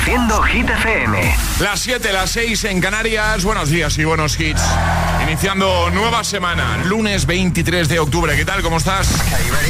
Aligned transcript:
Reproduciendo 0.00 0.42
Hit 0.42 0.68
FM. 0.70 1.36
Las 1.60 1.80
7, 1.80 2.12
las 2.12 2.30
6 2.30 2.64
en 2.64 2.80
Canarias. 2.80 3.44
Buenos 3.44 3.68
días 3.68 3.98
y 3.98 4.04
buenos 4.04 4.40
hits. 4.40 4.62
Iniciando 5.22 5.90
nueva 5.90 6.24
semana, 6.24 6.78
lunes 6.84 7.26
23 7.26 7.86
de 7.88 7.98
octubre. 7.98 8.34
¿Qué 8.34 8.46
tal? 8.46 8.62
¿Cómo 8.62 8.78
estás? 8.78 9.08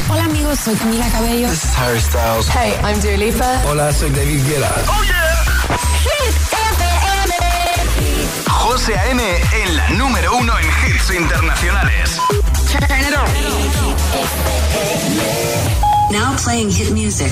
Hola 0.09 0.23
amigos, 0.23 0.59
soy 0.59 0.75
Camila 0.75 1.09
Cabello. 1.09 1.49
This 1.49 1.65
is 1.65 1.77
Harry 1.77 1.99
Styles. 1.99 2.47
Hey, 2.47 2.73
I'm 2.81 3.01
Dua 3.01 3.17
Lipa. 3.17 3.61
Hola, 3.65 3.91
soy 3.91 4.09
David 4.11 4.41
Guetta. 4.47 4.71
¡Oh, 4.87 5.03
yeah! 5.03 5.43
Hit 5.99 6.33
FM. 6.53 7.33
José 8.47 8.97
A.M. 8.97 9.21
en 9.63 9.75
la 9.75 9.89
número 9.89 10.37
uno 10.37 10.53
en 10.57 10.65
hits 10.65 11.11
internacionales. 11.13 12.17
Turn 12.71 12.83
it 13.01 13.13
on. 13.17 13.27
Now 16.13 16.35
playing 16.37 16.71
hit 16.71 16.91
music. 16.91 17.31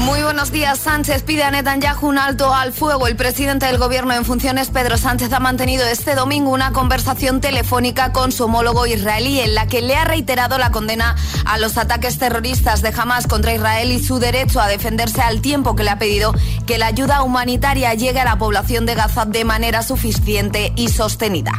Muy 0.00 0.22
buenos 0.22 0.50
días. 0.50 0.78
Sánchez 0.78 1.22
pide 1.24 1.42
a 1.42 1.50
Netanyahu 1.50 2.08
un 2.08 2.16
alto 2.16 2.54
al 2.54 2.72
fuego. 2.72 3.06
El 3.06 3.16
presidente 3.16 3.66
del 3.66 3.76
gobierno 3.76 4.14
en 4.14 4.24
funciones, 4.24 4.70
Pedro 4.70 4.96
Sánchez, 4.96 5.30
ha 5.34 5.40
mantenido 5.40 5.86
este 5.86 6.14
domingo 6.14 6.50
una 6.50 6.72
conversación 6.72 7.42
telefónica 7.42 8.10
con 8.10 8.32
su 8.32 8.44
homólogo 8.44 8.86
israelí 8.86 9.40
en 9.40 9.54
la 9.54 9.66
que 9.66 9.82
le 9.82 9.96
ha 9.96 10.06
reiterado 10.06 10.56
la 10.56 10.70
condena 10.70 11.16
a 11.44 11.58
los 11.58 11.76
ataques 11.76 12.18
terroristas 12.18 12.80
de 12.80 12.94
Hamas 12.96 13.26
contra 13.26 13.52
Israel 13.52 13.92
y 13.92 14.02
su 14.02 14.18
derecho 14.18 14.60
a 14.60 14.68
defenderse 14.68 15.20
al 15.20 15.42
tiempo 15.42 15.76
que 15.76 15.84
le 15.84 15.90
ha 15.90 15.98
pedido 15.98 16.32
que 16.66 16.78
la 16.78 16.86
ayuda 16.86 17.22
humanitaria 17.22 17.92
llegue 17.92 18.20
a 18.20 18.24
la 18.24 18.38
población 18.38 18.86
de 18.86 18.94
Gaza 18.94 19.26
de 19.26 19.44
manera 19.44 19.82
suficiente 19.82 20.72
y 20.76 20.88
sostenida. 20.88 21.52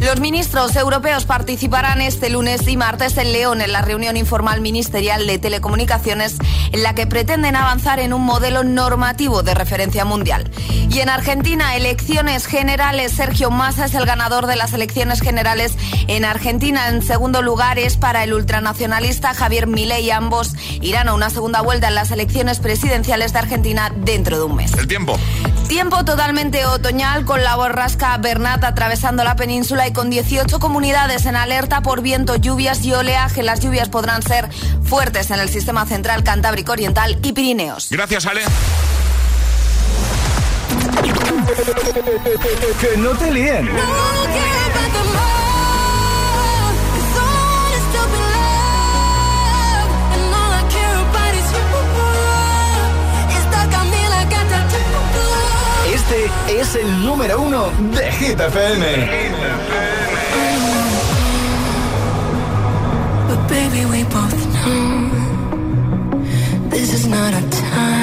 Los 0.00 0.18
ministros 0.18 0.74
europeos 0.76 1.26
participarán 1.26 2.00
este 2.00 2.30
lunes 2.30 2.66
y 2.66 2.78
martes 2.78 3.18
en 3.18 3.32
León 3.32 3.60
en 3.60 3.70
la 3.70 3.82
reunión 3.82 4.16
informal 4.16 4.62
ministerial 4.62 5.26
de 5.26 5.38
telecomunicaciones 5.38 6.38
en 6.72 6.82
la 6.82 6.94
que 6.94 7.06
pretenden 7.06 7.54
avanzar 7.54 7.81
en 7.82 8.12
un 8.12 8.22
modelo 8.22 8.62
normativo 8.62 9.42
de 9.42 9.54
referencia 9.54 10.04
mundial. 10.04 10.48
Y 10.88 11.00
en 11.00 11.08
Argentina, 11.08 11.74
elecciones 11.74 12.46
generales. 12.46 13.12
Sergio 13.12 13.50
Massa 13.50 13.86
es 13.86 13.94
el 13.94 14.06
ganador 14.06 14.46
de 14.46 14.54
las 14.54 14.72
elecciones 14.72 15.20
generales 15.20 15.74
en 16.06 16.24
Argentina. 16.24 16.88
En 16.88 17.02
segundo 17.02 17.42
lugar 17.42 17.78
es 17.78 17.96
para 17.96 18.22
el 18.22 18.34
ultranacionalista 18.34 19.34
Javier 19.34 19.66
Milei. 19.66 20.10
Ambos 20.10 20.52
irán 20.80 21.08
a 21.08 21.14
una 21.14 21.30
segunda 21.30 21.60
vuelta 21.60 21.88
en 21.88 21.96
las 21.96 22.12
elecciones 22.12 22.60
presidenciales 22.60 23.32
de 23.32 23.40
Argentina 23.40 23.90
dentro 23.96 24.38
de 24.38 24.44
un 24.44 24.54
mes. 24.54 24.74
El 24.74 24.86
tiempo. 24.86 25.18
Tiempo 25.66 26.04
totalmente 26.04 26.64
otoñal 26.66 27.24
con 27.24 27.42
la 27.42 27.56
borrasca 27.56 28.16
Bernat 28.18 28.62
atravesando 28.62 29.24
la 29.24 29.34
península 29.34 29.88
y 29.88 29.92
con 29.92 30.08
18 30.08 30.60
comunidades 30.60 31.26
en 31.26 31.34
alerta 31.34 31.80
por 31.80 32.02
viento, 32.02 32.36
lluvias 32.36 32.84
y 32.84 32.92
oleaje. 32.92 33.42
Las 33.42 33.60
lluvias 33.60 33.88
podrán 33.88 34.22
ser 34.22 34.50
fuertes 34.84 35.30
en 35.30 35.40
el 35.40 35.48
sistema 35.48 35.86
central 35.86 36.22
cantábrico 36.22 36.72
oriental 36.72 37.18
y 37.22 37.32
Gracias, 37.90 38.26
Ale. 38.26 38.42
Que 42.80 42.96
no 42.98 43.10
te 43.10 43.30
líen. 43.30 43.70
Este 55.94 56.60
es 56.60 56.74
el 56.74 57.04
número 57.04 57.40
uno 57.40 57.70
de 57.94 58.12
Hit 58.12 58.40
FM. 58.40 58.86
But 63.28 63.48
baby, 63.48 63.84
we 63.86 64.04
both 64.04 64.10
know 64.10 64.22
this 64.22 64.40
is 64.40 64.41
not 67.12 67.34
our 67.34 67.50
time. 67.50 68.01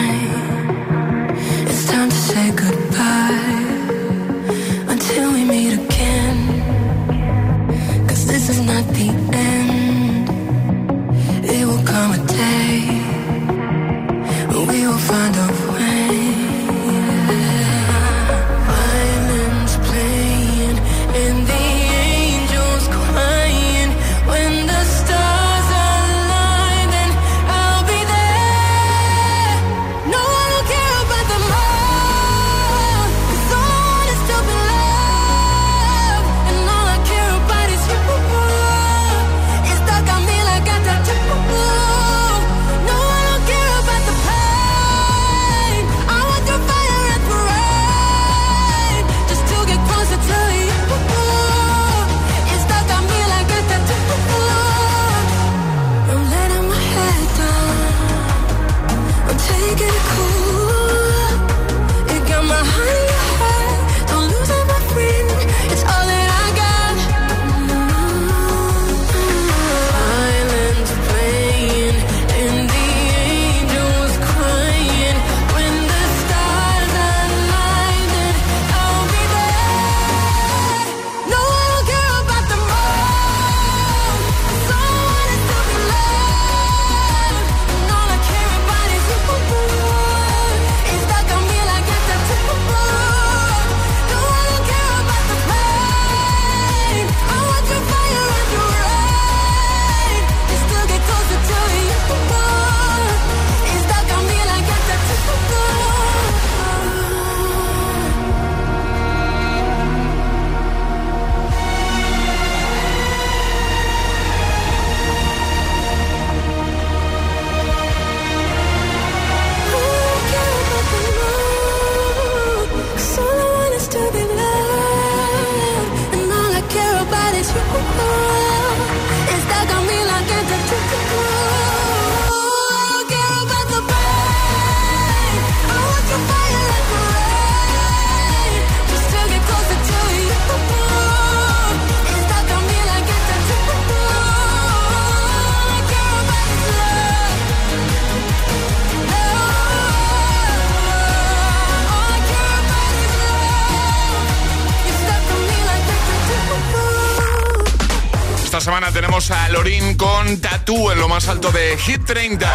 De 161.53 161.77
Hit 161.77 162.05
30. 162.05 162.47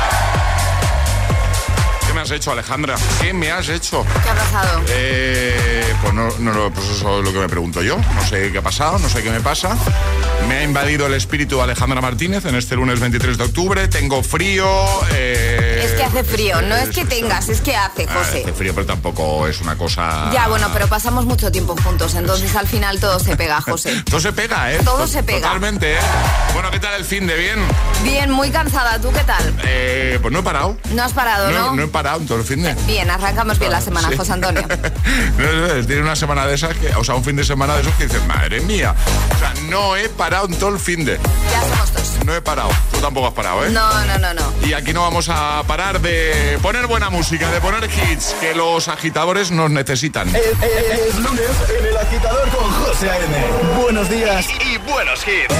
me 2.15 2.21
has 2.21 2.31
hecho, 2.31 2.53
Alejandra? 2.53 2.95
¿Qué 3.21 3.33
me 3.35 3.51
has 3.51 3.69
hecho? 3.69 4.07
¿Qué 4.23 4.31
ha 4.31 4.35
pasado? 4.35 4.83
Eh, 4.89 5.93
pues 6.01 6.15
no, 6.15 6.29
no, 6.39 6.53
lo- 6.53 6.71
pues 6.71 6.87
eso 6.89 7.19
es 7.19 7.25
lo 7.25 7.33
que 7.33 7.41
me 7.41 7.49
pregunto 7.49 7.83
yo. 7.83 7.97
No 7.99 8.25
sé 8.29 8.53
qué 8.53 8.59
ha 8.59 8.63
pasado, 8.63 9.01
no 9.01 9.09
sé 9.09 9.21
qué 9.25 9.31
me 9.31 9.41
pasa. 9.41 9.77
Me 10.49 10.59
ha 10.59 10.63
invadido 10.63 11.07
el 11.09 11.15
espíritu 11.15 11.61
Alejandra 11.61 12.01
Martínez 12.01 12.45
en 12.45 12.55
este 12.55 12.77
lunes 12.77 13.01
23 13.01 13.37
de 13.37 13.45
octubre. 13.45 13.89
Tengo 13.89 14.23
frío. 14.23 14.65
eh, 15.13 15.74
que 16.13 16.19
hace 16.19 16.25
frío, 16.25 16.61
no 16.63 16.75
es 16.77 16.91
que 16.91 17.05
tengas, 17.07 17.49
es 17.49 17.61
que 17.61 17.75
hace, 17.75 18.07
Ah, 18.09 18.15
José. 18.19 18.43
hace 18.43 18.53
frío, 18.53 18.75
pero 18.75 18.87
tampoco 18.87 19.47
es 19.49 19.61
una 19.61 19.77
cosa. 19.77 20.31
Ya, 20.33 20.49
bueno, 20.49 20.69
pero 20.73 20.87
pasamos 20.87 21.25
mucho 21.25 21.51
tiempo 21.51 21.75
juntos, 21.83 22.15
entonces 22.15 22.55
al 22.57 22.67
final 22.67 23.01
todo 23.01 23.19
se 23.19 23.37
pega, 23.37 23.61
José. 23.61 24.03
Todo 24.11 24.21
se 24.21 24.33
pega, 24.33 24.73
¿eh? 24.73 24.81
Todo 24.85 24.99
To- 24.99 25.07
se 25.07 25.23
pega. 25.23 25.41
Totalmente, 25.49 25.95
¿eh? 25.95 25.99
Bueno, 26.53 26.71
¿qué 26.71 26.79
tal 26.79 26.95
el 26.95 27.05
fin 27.05 27.27
de 27.27 27.37
bien? 27.37 27.59
Bien, 28.03 28.31
muy 28.31 28.51
cansada, 28.51 29.01
¿tú 29.01 29.11
qué 29.13 29.25
tal? 29.25 29.55
Eh, 29.65 30.19
pues 30.21 30.33
no 30.33 30.41
he 30.41 30.43
parado. 30.43 30.77
No 30.93 31.03
has 31.03 31.13
parado, 31.13 31.51
¿no? 31.51 31.59
No, 31.71 31.75
no 31.77 31.83
he 31.85 31.89
parado 31.89 32.21
en 32.21 32.27
todo 32.27 32.39
el 32.39 32.45
fin 32.45 32.63
de. 32.63 32.75
Bien, 32.87 33.11
arrancamos 33.11 33.59
bien 33.59 33.73
la 33.73 33.81
semana, 33.81 34.09
Sí. 34.11 34.17
José 34.17 34.33
Antonio. 34.33 34.63
No, 35.39 35.87
tiene 35.87 36.03
una 36.03 36.17
semana 36.17 36.47
de 36.47 36.55
esas, 36.55 36.77
que, 36.77 36.89
o 36.95 37.05
sea, 37.05 37.15
un 37.15 37.25
fin 37.25 37.37
de 37.37 37.45
semana 37.45 37.75
de 37.75 37.83
esos 37.83 37.95
que 37.95 38.05
dices, 38.05 38.25
madre 38.27 38.61
mía. 38.61 38.95
O 39.35 39.39
sea, 39.39 39.53
no 39.69 39.97
he 39.97 40.09
parado 40.09 40.47
en 40.47 40.57
todo 40.59 40.71
el 40.71 40.79
fin 40.79 41.05
de. 41.05 41.19
Ya 41.51 41.61
somos. 41.63 41.94
No 42.25 42.35
he 42.35 42.41
parado. 42.41 42.71
Tú 42.91 42.99
tampoco 43.01 43.27
has 43.29 43.35
parado, 43.35 43.65
¿eh? 43.67 43.71
No, 43.71 44.05
no, 44.07 44.19
no, 44.19 44.33
no. 44.35 44.67
Y 44.67 44.73
aquí 44.73 44.93
no 44.95 45.03
vamos 45.03 45.29
a 45.29 45.63
parar 45.67 46.01
de 46.01 46.59
poner 46.63 46.87
buena 46.87 47.11
música, 47.11 47.51
de 47.51 47.61
poner 47.61 47.85
hits, 47.91 48.35
que 48.41 48.55
los 48.55 48.89
agitadores 48.89 49.51
nos 49.51 49.71
necesitan. 49.71 50.29
Es, 50.29 50.37
es- 50.37 51.09
es 51.09 51.15
lunes 51.17 51.51
en 51.79 51.87
el 51.87 51.97
agitador 51.97 52.49
con 52.49 52.71
José 52.73 53.11
A.M. 53.11 53.37
Buenos 53.83 54.09
días. 54.09 54.47
Y 54.73 54.79
buenos 54.91 55.21
hits. 55.27 55.55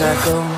I 0.00 0.14
go 0.24 0.57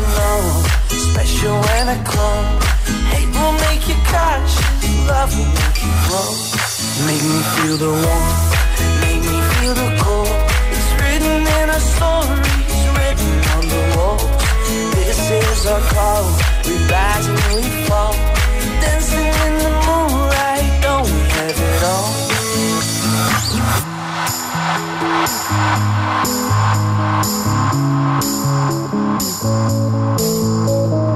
And 0.00 0.12
known, 0.16 0.64
special 0.88 1.56
and 1.76 1.88
a 1.96 1.98
clone. 2.08 2.48
Hate 3.12 3.30
will 3.36 3.56
make 3.66 3.84
you 3.88 3.96
cautious, 4.08 5.06
love 5.06 5.30
will 5.36 5.52
make 5.60 5.78
you 5.84 5.92
grow. 6.06 6.30
Make 7.06 7.22
me 7.32 7.40
feel 7.54 7.76
the 7.84 7.92
warmth, 8.04 8.50
make 9.04 9.22
me 9.30 9.38
feel 9.52 9.74
the 9.74 9.90
cold. 10.02 10.36
It's 10.76 10.90
written 11.00 11.40
in 11.58 11.66
our 11.74 11.84
stories, 11.94 12.80
written 12.96 13.32
on 13.56 13.64
the 13.72 13.82
walls. 13.96 14.30
This 14.96 15.20
is 15.30 15.66
our 15.66 15.82
call, 15.92 16.24
we 16.64 16.74
rise 16.92 17.26
and 17.28 17.40
we 17.54 17.62
fall. 17.86 18.14
Dancing 18.80 19.32
in 19.46 19.54
the 19.64 19.72
moonlight, 19.86 20.68
don't 20.82 21.04
we 21.04 21.20
have 21.36 21.58
it 21.60 21.84
all? 21.84 22.19
Thank 24.72 25.00
you. 30.94 31.09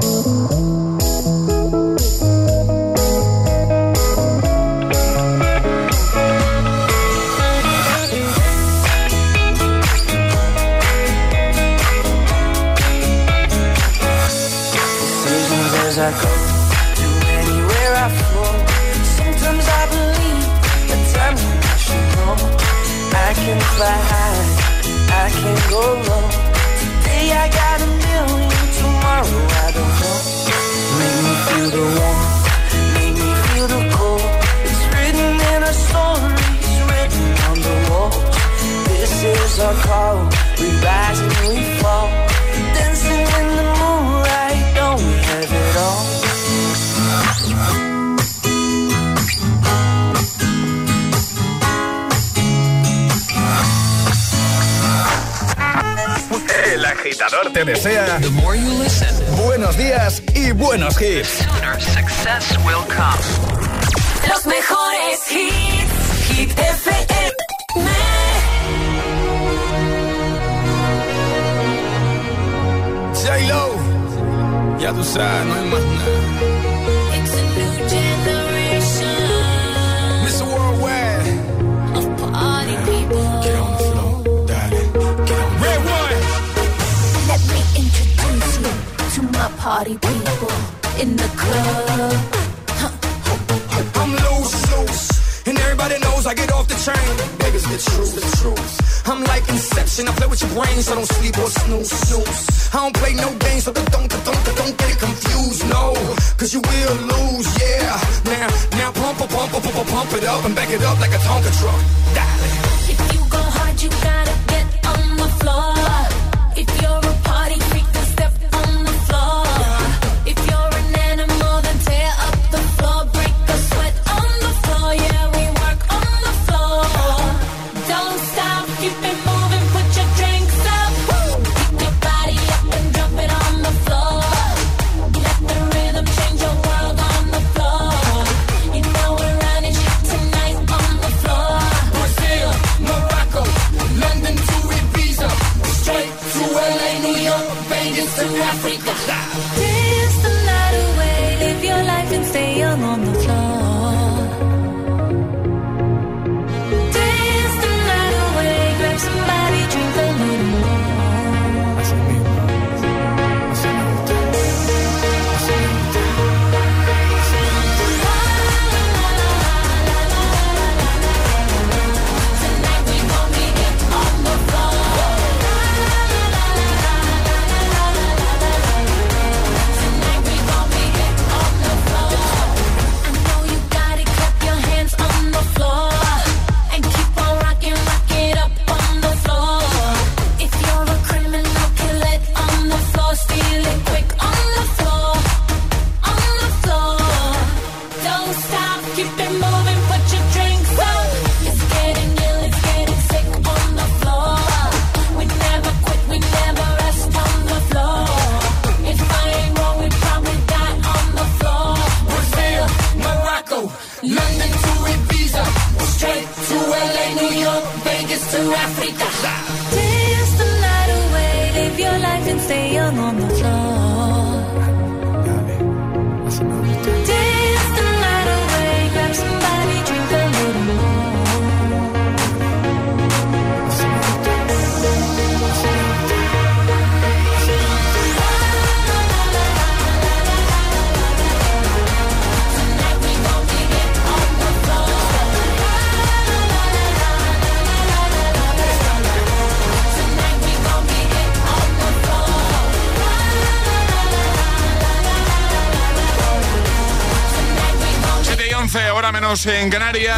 Menos 259.25 259.45
en 259.47 259.71
Canarias. 259.71 260.13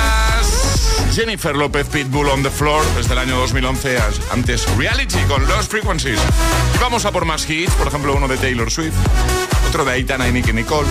Jennifer 1.14 1.56
López 1.56 1.88
Pitbull 1.88 2.28
on 2.28 2.44
the 2.44 2.50
Floor 2.50 2.84
desde 2.98 3.14
el 3.14 3.20
año 3.20 3.38
2011, 3.38 3.98
as- 3.98 4.20
antes 4.34 4.66
Reality 4.76 5.18
con 5.30 5.48
Lost 5.48 5.72
Frequencies. 5.72 6.20
Y 6.76 6.78
vamos 6.80 7.06
a 7.06 7.12
por 7.14 7.24
más 7.24 7.50
hits, 7.50 7.72
por 7.76 7.88
ejemplo 7.88 8.14
uno 8.14 8.28
de 8.28 8.36
Taylor 8.38 8.70
Swift, 8.70 8.94
otro 9.70 9.86
de 9.86 9.94
Aitana 9.94 10.28
y 10.28 10.34
Nicky 10.34 10.52
Nicole, 10.52 10.90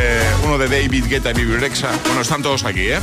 eh, 0.00 0.22
uno 0.44 0.58
de 0.58 0.66
David 0.68 1.04
Guetta 1.08 1.30
y 1.30 1.34
Bibi 1.34 1.56
Rexa. 1.58 1.90
Bueno, 2.06 2.22
están 2.22 2.42
todos 2.42 2.64
aquí, 2.64 2.88
¿eh? 2.90 2.98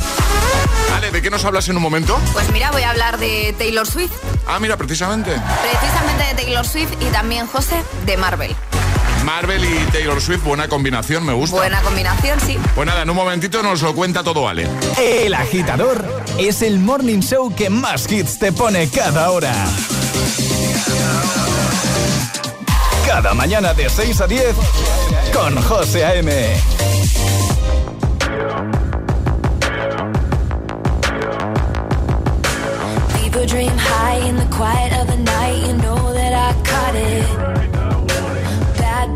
Ale, 0.94 1.10
¿de 1.10 1.22
qué 1.22 1.30
nos 1.30 1.44
hablas 1.46 1.66
en 1.70 1.76
un 1.76 1.82
momento? 1.82 2.20
Pues 2.34 2.50
mira, 2.50 2.70
voy 2.72 2.82
a 2.82 2.90
hablar 2.90 3.18
de 3.18 3.54
Taylor 3.56 3.86
Swift, 3.86 4.12
Ah, 4.46 4.58
mira, 4.60 4.76
precisamente. 4.76 5.30
precisamente 5.62 6.24
de 6.24 6.34
Taylor 6.42 6.66
Swift 6.66 6.90
y 7.00 7.06
también 7.06 7.46
José 7.46 7.82
de 8.04 8.16
Marvel. 8.18 8.54
Marvel 9.30 9.64
y 9.64 9.92
Taylor 9.92 10.20
Swift, 10.20 10.42
buena 10.42 10.66
combinación, 10.66 11.24
me 11.24 11.32
gusta. 11.32 11.54
Buena 11.54 11.80
combinación, 11.82 12.40
sí. 12.40 12.58
Pues 12.74 12.84
nada, 12.84 13.02
en 13.02 13.10
un 13.10 13.14
momentito 13.14 13.62
nos 13.62 13.80
lo 13.80 13.94
cuenta 13.94 14.24
todo 14.24 14.48
Ale. 14.48 14.66
El 14.98 15.34
agitador 15.34 16.04
es 16.36 16.62
el 16.62 16.80
morning 16.80 17.20
show 17.20 17.54
que 17.54 17.70
más 17.70 18.10
hits 18.10 18.40
te 18.40 18.50
pone 18.50 18.88
cada 18.88 19.30
hora. 19.30 19.54
Cada 23.06 23.32
mañana 23.32 23.72
de 23.72 23.88
6 23.88 24.20
a 24.20 24.26
10 24.26 24.56
con 25.32 25.62
José 25.62 26.04
A.M. 26.04 26.32
People 33.14 33.46
dream 33.46 33.78
high 33.78 34.28
in 34.28 34.36
the 34.36 34.46
quiet 34.46 34.92
of 35.00 35.06
the 35.06 35.16
night. 35.18 35.68
You 35.68 35.74
know 35.74 36.12
that 36.14 36.32
I 36.32 36.52
caught 36.64 36.96
it. 36.96 37.29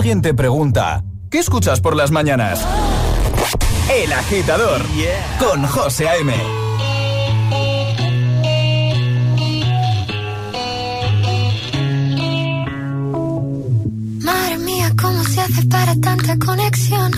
Alguien 0.00 0.22
te 0.22 0.32
pregunta, 0.32 1.04
¿qué 1.30 1.40
escuchas 1.40 1.82
por 1.82 1.94
las 1.94 2.10
mañanas? 2.10 2.66
El 3.94 4.10
agitador 4.10 4.80
con 5.38 5.66
José 5.66 6.08
A.M. 6.08 6.32
Madre 14.24 14.58
mía, 14.60 14.90
¿cómo 14.98 15.22
se 15.24 15.40
hace 15.42 15.66
para 15.66 15.94
tanta 15.96 16.38
conexión? 16.38 17.10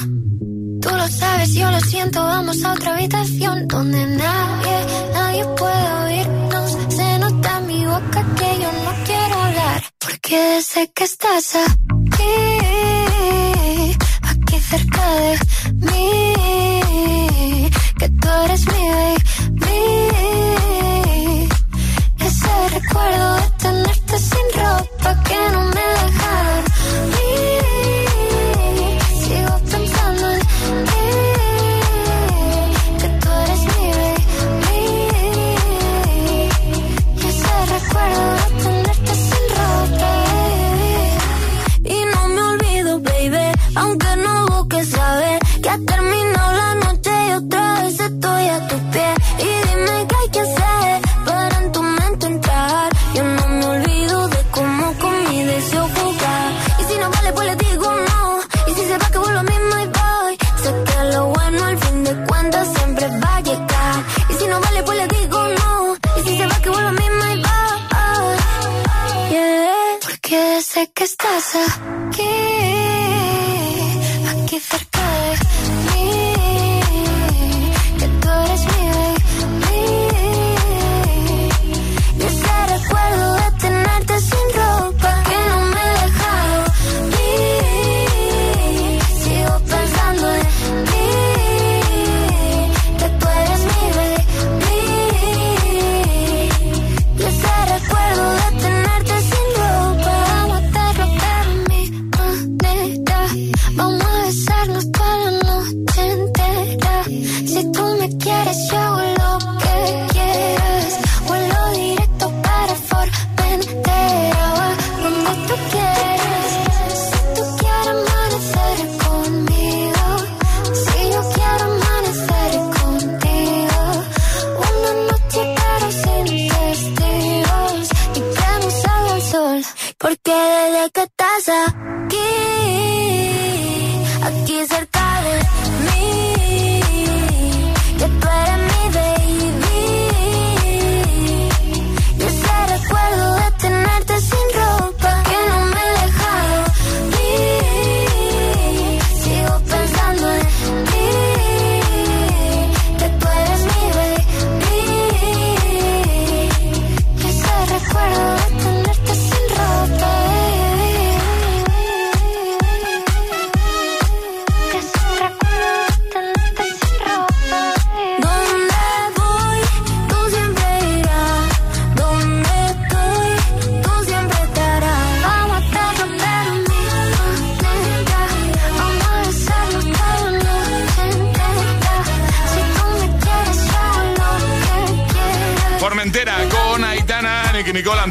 Tú 0.82 0.88
lo 0.90 1.06
sabes, 1.06 1.54
yo 1.54 1.70
lo 1.70 1.78
siento, 1.82 2.20
vamos 2.20 2.64
a 2.64 2.72
otra 2.72 2.94
habitación 2.94 3.68
donde 3.68 4.06
nadie, 4.06 4.86
nadie 5.14 5.44
puede 5.56 5.92
oírnos. 6.04 6.78
Se 6.88 7.18
nota 7.20 7.58
en 7.58 7.66
mi 7.68 7.86
boca 7.86 8.26
que 8.36 8.60
yo 8.60 8.72
no 8.72 9.04
quiero 9.04 9.40
hablar, 9.40 9.82
porque 10.00 10.60
sé 10.62 10.90
que 10.92 11.04
estás 11.04 11.54
aquí, 11.54 11.91
aquí 14.74 15.36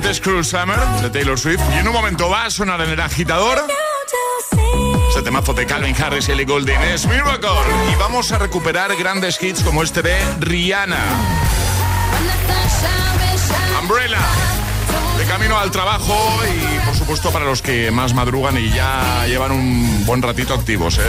antes 0.02 0.20
Cruel 0.20 0.44
Summer 0.44 0.80
de 1.04 1.12
Taylor 1.12 1.38
Swift. 1.38 1.62
Y 1.76 1.78
en 1.78 1.88
un 1.88 1.94
momento 1.94 2.28
va 2.28 2.46
a 2.46 2.50
sonar 2.50 2.82
en 2.82 2.90
el 2.90 3.00
agitador. 3.00 3.62
Ese 5.12 5.22
temazo 5.22 5.54
de 5.54 5.68
Calvin 5.68 5.96
Harris 6.02 6.28
y 6.28 6.32
Ellie 6.32 6.46
Goulding 6.46 6.82
es 6.82 7.06
Miracle. 7.06 7.50
Y 7.92 7.96
vamos 8.00 8.32
a 8.32 8.40
recuperar 8.40 8.96
grandes 8.96 9.42
hits 9.42 9.62
como 9.62 9.84
este 9.84 10.02
de 10.02 10.18
Rihanna. 10.40 10.98
Umbrella. 13.80 14.18
De 15.20 15.26
camino 15.26 15.60
al 15.60 15.70
trabajo 15.70 16.18
y 16.48 16.81
supuesto 17.12 17.34
para 17.34 17.44
los 17.44 17.62
que 17.62 17.92
más 17.92 18.14
madrugan 18.14 18.58
y 18.58 18.70
ya 18.70 19.26
llevan 19.28 19.52
un 19.52 20.06
buen 20.06 20.22
ratito 20.22 20.54
activos, 20.54 20.98
¿eh? 20.98 21.02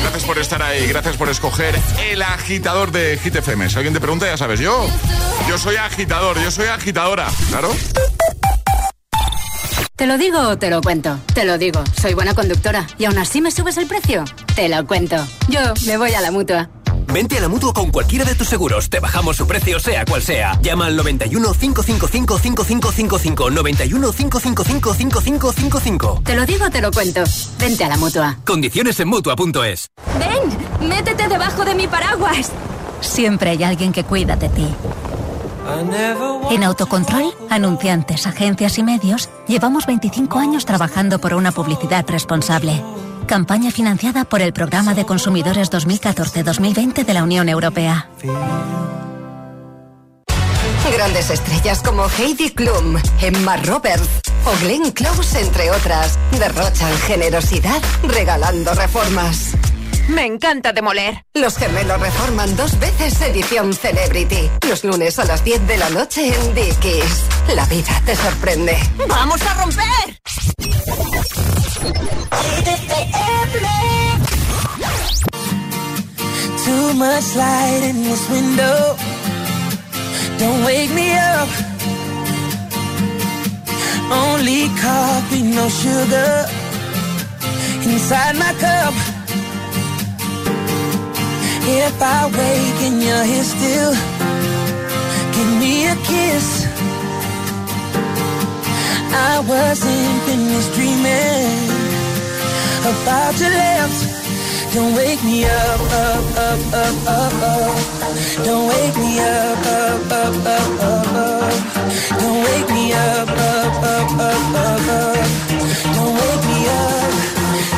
Gracias 0.00 0.24
por 0.24 0.38
estar 0.38 0.62
ahí, 0.62 0.86
gracias 0.86 1.18
por 1.18 1.28
escoger 1.28 1.78
el 2.10 2.22
agitador 2.22 2.90
de 2.90 3.18
Hit 3.22 3.36
FM. 3.36 3.68
Si 3.68 3.76
alguien 3.76 3.92
te 3.92 4.00
pregunta, 4.00 4.24
ya 4.24 4.38
sabes, 4.38 4.60
yo, 4.60 4.88
yo 5.46 5.58
soy 5.58 5.76
agitador, 5.76 6.42
yo 6.42 6.50
soy 6.50 6.68
agitadora, 6.68 7.28
claro. 7.50 7.70
¿Te 9.94 10.06
lo 10.06 10.16
digo 10.16 10.40
o 10.40 10.56
te 10.56 10.70
lo 10.70 10.80
cuento? 10.80 11.18
Te 11.34 11.44
lo 11.44 11.58
digo, 11.58 11.84
soy 12.00 12.14
buena 12.14 12.32
conductora. 12.32 12.86
¿Y 12.96 13.04
aún 13.04 13.18
así 13.18 13.42
me 13.42 13.50
subes 13.50 13.76
el 13.76 13.86
precio? 13.86 14.24
Te 14.54 14.70
lo 14.70 14.86
cuento. 14.86 15.16
Yo 15.48 15.60
me 15.84 15.98
voy 15.98 16.14
a 16.14 16.22
la 16.22 16.30
mutua. 16.30 16.70
Vente 17.12 17.38
a 17.38 17.40
la 17.40 17.48
mutua 17.48 17.72
con 17.72 17.90
cualquiera 17.90 18.24
de 18.24 18.34
tus 18.34 18.48
seguros. 18.48 18.88
Te 18.88 19.00
bajamos 19.00 19.36
su 19.36 19.46
precio, 19.46 19.80
sea 19.80 20.04
cual 20.04 20.22
sea. 20.22 20.58
Llama 20.62 20.86
al 20.86 20.96
91 20.96 21.52
555 21.52 22.38
5555. 22.38 23.50
91 23.50 24.12
555 24.12 24.94
5555. 24.94 26.22
Te 26.24 26.34
lo 26.36 26.46
digo 26.46 26.70
te 26.70 26.80
lo 26.80 26.90
cuento. 26.90 27.22
Vente 27.58 27.84
a 27.84 27.88
la 27.88 27.96
mutua. 27.96 28.36
Condiciones 28.44 28.98
en 29.00 29.08
mutua.es. 29.08 29.88
¡Ven! 30.18 30.88
¡Métete 30.88 31.28
debajo 31.28 31.64
de 31.64 31.74
mi 31.74 31.88
paraguas! 31.88 32.52
Siempre 33.00 33.50
hay 33.50 33.64
alguien 33.64 33.92
que 33.92 34.04
cuida 34.04 34.36
de 34.36 34.48
ti. 34.48 34.66
En 36.50 36.64
Autocontrol, 36.64 37.32
anunciantes, 37.48 38.26
agencias 38.26 38.78
y 38.78 38.82
medios, 38.82 39.28
llevamos 39.46 39.86
25 39.86 40.38
años 40.38 40.64
trabajando 40.66 41.20
por 41.20 41.34
una 41.34 41.52
publicidad 41.52 42.04
responsable. 42.08 42.82
Campaña 43.30 43.70
financiada 43.70 44.24
por 44.24 44.42
el 44.42 44.52
Programa 44.52 44.92
de 44.92 45.06
Consumidores 45.06 45.70
2014-2020 45.70 47.04
de 47.04 47.14
la 47.14 47.22
Unión 47.22 47.48
Europea. 47.48 48.10
Grandes 50.92 51.30
estrellas 51.30 51.80
como 51.80 52.08
Heidi 52.18 52.50
Klum, 52.50 52.96
Emma 53.22 53.56
Roberts 53.58 54.08
o 54.44 54.64
Glenn 54.64 54.90
Close, 54.90 55.40
entre 55.40 55.70
otras, 55.70 56.18
derrochan 56.40 56.92
generosidad 57.06 57.80
regalando 58.02 58.74
reformas. 58.74 59.54
Me 60.10 60.26
encanta 60.26 60.72
demoler. 60.72 61.24
Los 61.34 61.56
gemelos 61.56 62.00
reforman 62.00 62.56
dos 62.56 62.78
veces 62.80 63.20
edición 63.20 63.72
Celebrity. 63.72 64.50
Los 64.68 64.82
lunes 64.82 65.18
a 65.20 65.24
las 65.24 65.44
10 65.44 65.68
de 65.68 65.76
la 65.76 65.88
noche 65.90 66.34
en 66.34 66.54
Dickies. 66.54 67.24
La 67.54 67.64
vida 67.66 68.02
te 68.04 68.16
sorprende. 68.16 68.76
¡Vamos 69.08 69.40
a 69.42 69.54
romper! 69.54 70.20
Too 76.64 76.94
much 76.94 77.36
light 77.36 77.82
in 77.84 78.02
this 78.02 78.28
window. 78.28 78.96
Don't 80.38 80.64
wake 80.64 80.90
me 80.90 81.14
up. 81.14 81.48
Only 84.10 84.68
coffee, 84.80 85.42
no 85.42 85.68
sugar. 85.68 86.46
Inside 87.84 88.36
my 88.36 88.52
cup. 88.58 89.19
If 91.62 92.02
I 92.02 92.26
wake 92.26 92.80
and 92.88 93.02
you're 93.02 93.24
here 93.24 93.44
still, 93.44 93.92
give 95.34 95.50
me 95.60 95.86
a 95.86 95.96
kiss. 96.10 96.66
I 99.12 99.40
wasn't 99.46 100.22
finished 100.26 100.72
dreaming 100.74 101.68
about 102.90 103.34
your 103.40 103.50
lips. 103.50 103.98
Don't 104.74 104.94
wake 104.94 105.22
me 105.24 105.44
up, 105.44 105.80
up, 106.06 106.24
up, 106.46 106.60
up, 106.72 106.96
up, 107.18 107.34
up. 107.42 108.00
Don't 108.44 108.68
wake 108.68 108.96
me 108.96 109.18
up, 109.20 109.66
up, 109.66 110.12
up, 110.12 110.46
up, 110.46 110.80
up, 110.80 111.12
up. 111.14 111.80
Don't 112.20 112.40
wake 112.44 112.68
me 112.70 112.92
up, 112.92 113.28
up, 113.28 113.82
up, 113.94 114.10
up, 114.28 114.54
up, 114.64 114.88
up. 114.98 115.16
Don't 115.94 116.14
wake 116.20 116.44
me 116.50 116.58
up. 116.68 117.10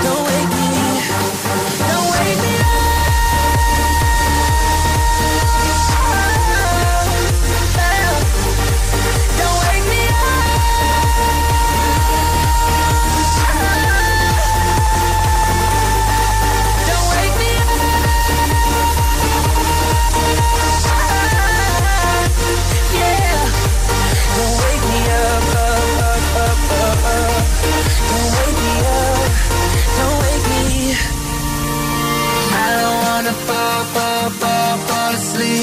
Don't 0.04 0.22
wake 0.28 0.50
me. 0.58 0.68
Don't 1.88 2.10
wake 2.18 2.38
me 2.44 2.54
up. 2.60 2.81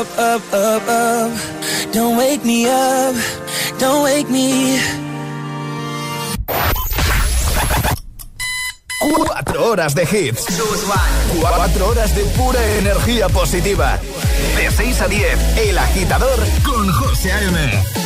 up, 0.00 0.18
up, 0.18 0.42
up, 0.52 0.88
up. 0.88 1.30
Don't 1.92 2.18
wake 2.18 2.44
me 2.44 2.66
up, 2.66 3.14
don't 3.78 4.02
wake 4.04 4.28
me. 4.28 4.78
Cuatro 9.00 9.70
horas 9.70 9.94
de 9.94 10.02
hits. 10.02 10.44
Cuatro 11.40 11.88
horas 11.88 12.14
de 12.14 12.24
pura 12.36 12.60
energía 12.78 13.28
positiva. 13.28 13.98
De 14.56 14.70
6 14.70 15.00
a 15.00 15.08
10, 15.08 15.58
El 15.58 15.78
Agitador 15.78 16.38
con 16.64 16.90
José 16.92 17.32
A.M. 17.32 18.05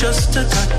just 0.00 0.34
a 0.34 0.48
touch. 0.48 0.69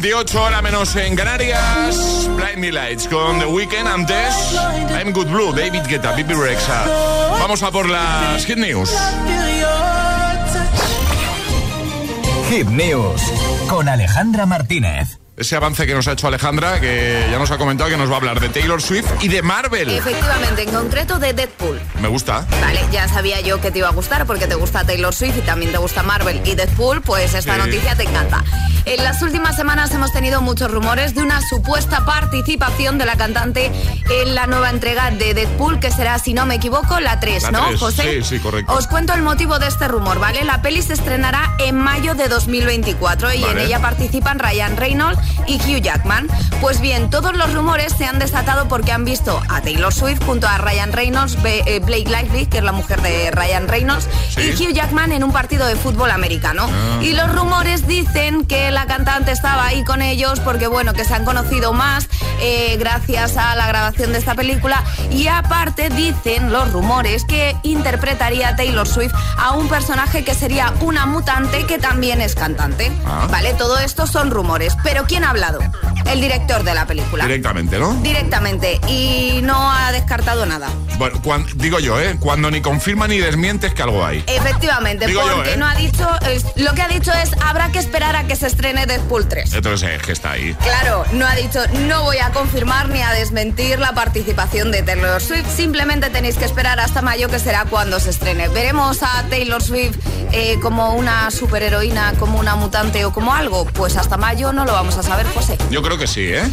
28 0.00 0.42
horas 0.42 0.62
menos 0.62 0.96
en 0.96 1.14
Canarias. 1.14 2.26
Blind 2.34 2.56
Me 2.56 2.72
Lights 2.72 3.06
con 3.08 3.38
The 3.38 3.44
Weeknd. 3.44 3.86
Antes, 3.86 4.34
I'm 4.98 5.12
Good 5.12 5.26
Blue, 5.26 5.52
David 5.52 5.82
Guetta, 5.86 6.12
Bibi 6.12 6.32
Rexa. 6.32 6.86
Vamos 7.38 7.62
a 7.62 7.70
por 7.70 7.86
las 7.90 8.42
Hit 8.46 8.56
News. 8.56 8.90
Hit 12.48 12.68
News 12.68 13.20
con 13.68 13.86
Alejandra 13.86 14.46
Martínez. 14.46 15.21
Ese 15.42 15.56
avance 15.56 15.88
que 15.88 15.92
nos 15.94 16.06
ha 16.06 16.12
hecho 16.12 16.28
Alejandra, 16.28 16.80
que 16.80 17.26
ya 17.28 17.36
nos 17.36 17.50
ha 17.50 17.58
comentado 17.58 17.90
que 17.90 17.96
nos 17.96 18.08
va 18.08 18.14
a 18.14 18.16
hablar 18.18 18.38
de 18.38 18.48
Taylor 18.48 18.80
Swift 18.80 19.06
y 19.22 19.26
de 19.26 19.42
Marvel. 19.42 19.90
Efectivamente, 19.90 20.62
en 20.62 20.70
concreto 20.70 21.18
de 21.18 21.32
Deadpool. 21.32 21.80
Me 22.00 22.06
gusta. 22.06 22.46
Vale, 22.60 22.80
ya 22.92 23.08
sabía 23.08 23.40
yo 23.40 23.60
que 23.60 23.72
te 23.72 23.80
iba 23.80 23.88
a 23.88 23.90
gustar 23.90 24.24
porque 24.24 24.46
te 24.46 24.54
gusta 24.54 24.84
Taylor 24.84 25.12
Swift 25.12 25.38
y 25.38 25.40
también 25.40 25.72
te 25.72 25.78
gusta 25.78 26.04
Marvel 26.04 26.40
y 26.44 26.54
Deadpool, 26.54 27.02
pues 27.02 27.34
esta 27.34 27.54
Sí. 27.54 27.58
noticia 27.58 27.96
te 27.96 28.04
encanta. 28.04 28.44
En 28.84 29.02
las 29.02 29.20
últimas 29.22 29.56
semanas 29.56 29.90
hemos 29.92 30.12
tenido 30.12 30.40
muchos 30.42 30.70
rumores 30.70 31.14
de 31.16 31.22
una 31.22 31.40
supuesta 31.40 32.04
participación 32.04 32.98
de 32.98 33.06
la 33.06 33.16
cantante 33.16 33.70
en 34.10 34.34
la 34.36 34.46
nueva 34.46 34.70
entrega 34.70 35.10
de 35.10 35.34
Deadpool, 35.34 35.80
que 35.80 35.90
será, 35.90 36.18
si 36.20 36.34
no 36.34 36.46
me 36.46 36.54
equivoco, 36.56 36.98
la 37.00 37.18
3, 37.18 37.42
La 37.44 37.50
¿no, 37.52 37.66
tres, 37.68 37.80
José? 37.80 38.02
sí, 38.22 38.22
sí, 38.24 38.38
correcto. 38.38 38.72
Os 38.72 38.86
cuento 38.86 39.12
el 39.14 39.22
motivo 39.22 39.58
de 39.58 39.66
este 39.68 39.86
rumor, 39.88 40.18
¿vale? 40.20 40.44
La 40.44 40.62
peli 40.62 40.82
se 40.82 40.92
estrenará 40.94 41.54
en 41.58 41.76
mayo 41.76 42.14
de 42.14 42.28
2024 42.28 43.32
y 43.34 43.36
en 43.36 43.42
Vale. 43.42 43.64
ella 43.64 43.80
participan 43.80 44.38
Ryan 44.38 44.76
Reynolds 44.76 45.20
y 45.46 45.56
Hugh 45.56 45.80
Jackman. 45.82 46.28
Pues 46.60 46.80
bien, 46.80 47.10
todos 47.10 47.36
los 47.36 47.52
rumores 47.52 47.92
se 47.96 48.04
han 48.06 48.18
desatado 48.18 48.68
porque 48.68 48.92
han 48.92 49.04
visto 49.04 49.40
a 49.48 49.60
Taylor 49.60 49.92
Swift 49.92 50.22
junto 50.24 50.46
a 50.46 50.58
Ryan 50.58 50.92
Reynolds, 50.92 51.36
eh, 51.44 51.80
Blake 51.80 52.08
Lively, 52.08 52.46
que 52.46 52.58
es 52.58 52.64
la 52.64 52.72
mujer 52.72 53.00
de 53.02 53.30
Ryan 53.32 53.68
Reynolds, 53.68 54.08
Sí. 54.30 54.52
y 54.58 54.62
Hugh 54.66 54.72
Jackman 54.72 55.12
en 55.12 55.24
un 55.24 55.32
partido 55.32 55.66
de 55.66 55.76
fútbol 55.76 56.10
americano. 56.10 56.68
Ah. 56.70 57.02
Y 57.02 57.12
los 57.12 57.32
rumores 57.34 57.86
dicen 57.86 58.44
que 58.44 58.70
la 58.70 58.86
cantante 58.86 59.32
estaba 59.32 59.66
ahí 59.66 59.84
con 59.84 60.02
ellos 60.02 60.40
porque, 60.40 60.66
bueno, 60.66 60.92
que 60.92 61.04
se 61.04 61.14
han 61.14 61.24
conocido 61.24 61.72
más 61.72 62.08
eh, 62.40 62.76
gracias 62.78 63.36
a 63.36 63.54
la 63.56 63.66
grabación 63.66 64.12
de 64.12 64.18
esta 64.18 64.34
película. 64.34 64.82
Y 65.10 65.26
aparte 65.28 65.90
dicen 65.90 66.52
los 66.52 66.72
rumores 66.72 67.24
que 67.24 67.56
interpretaría 67.62 68.56
Taylor 68.56 68.86
Swift 68.86 69.12
a 69.36 69.52
un 69.52 69.68
personaje 69.68 70.24
que 70.24 70.34
sería 70.34 70.72
una 70.80 71.06
mutante 71.06 71.66
que 71.66 71.78
también 71.78 72.20
es 72.20 72.34
cantante. 72.34 72.90
Ah. 73.06 73.26
Vale, 73.30 73.54
todo 73.54 73.78
esto 73.78 74.06
son 74.06 74.30
rumores. 74.30 74.76
Pero 74.82 75.04
¿quién 75.06 75.21
ha 75.26 75.30
hablado? 75.30 75.60
El 76.06 76.20
director 76.20 76.62
de 76.64 76.74
la 76.74 76.86
película. 76.86 77.24
Directamente, 77.24 77.78
¿no? 77.78 77.94
Directamente. 78.02 78.80
Y 78.88 79.40
no 79.42 79.70
ha 79.72 79.92
descartado 79.92 80.44
nada. 80.46 80.68
Bueno, 80.98 81.20
cuan- 81.22 81.46
digo 81.54 81.78
yo, 81.78 81.98
¿eh? 82.00 82.16
Cuando 82.20 82.50
ni 82.50 82.60
confirma 82.60 83.06
ni 83.08 83.18
desmiente 83.18 83.68
es 83.68 83.74
que 83.74 83.82
algo 83.82 84.04
hay. 84.04 84.22
Efectivamente, 84.26 85.06
Digo 85.06 85.22
yo, 85.26 85.36
porque 85.36 85.52
¿eh? 85.54 85.56
no 85.56 85.66
ha 85.66 85.74
dicho, 85.74 86.08
es- 86.28 86.44
lo 86.56 86.74
que 86.74 86.82
ha 86.82 86.88
dicho 86.88 87.12
es 87.12 87.30
habrá 87.44 87.70
que 87.70 87.78
esperar 87.78 88.16
a 88.16 88.24
que 88.26 88.36
se 88.36 88.46
estrene 88.48 88.86
Deadpool 88.86 89.26
3. 89.28 89.52
Entonces 89.54 89.90
es 89.90 90.02
que 90.02 90.12
está 90.12 90.32
ahí. 90.32 90.54
Claro, 90.62 91.04
no 91.12 91.26
ha 91.26 91.34
dicho 91.34 91.60
no 91.86 92.02
voy 92.02 92.18
a 92.18 92.30
confirmar 92.30 92.88
ni 92.88 93.00
a 93.02 93.10
desmentir 93.12 93.78
la 93.78 93.92
participación 93.94 94.70
de 94.70 94.82
Taylor 94.82 95.20
Swift. 95.20 95.46
Simplemente 95.56 96.10
tenéis 96.10 96.36
que 96.36 96.44
esperar 96.44 96.78
hasta 96.80 97.00
mayo, 97.00 97.28
que 97.28 97.38
será 97.38 97.64
cuando 97.64 98.00
se 98.00 98.10
estrene. 98.10 98.48
Veremos 98.48 99.02
a 99.02 99.24
Taylor 99.30 99.62
Swift 99.62 99.96
eh, 100.32 100.58
como 100.60 100.94
una 100.94 101.30
superheroína, 101.30 102.14
como 102.18 102.38
una 102.38 102.54
mutante 102.56 103.04
o 103.04 103.12
como 103.12 103.34
algo. 103.34 103.64
Pues 103.66 103.96
hasta 103.96 104.16
mayo 104.16 104.52
no 104.52 104.64
lo 104.64 104.72
vamos 104.72 104.96
a 104.96 105.01
saber, 105.02 105.26
José. 105.34 105.58
Yo 105.70 105.82
creo 105.82 105.98
que 105.98 106.06
sí, 106.06 106.28
¿eh? 106.32 106.44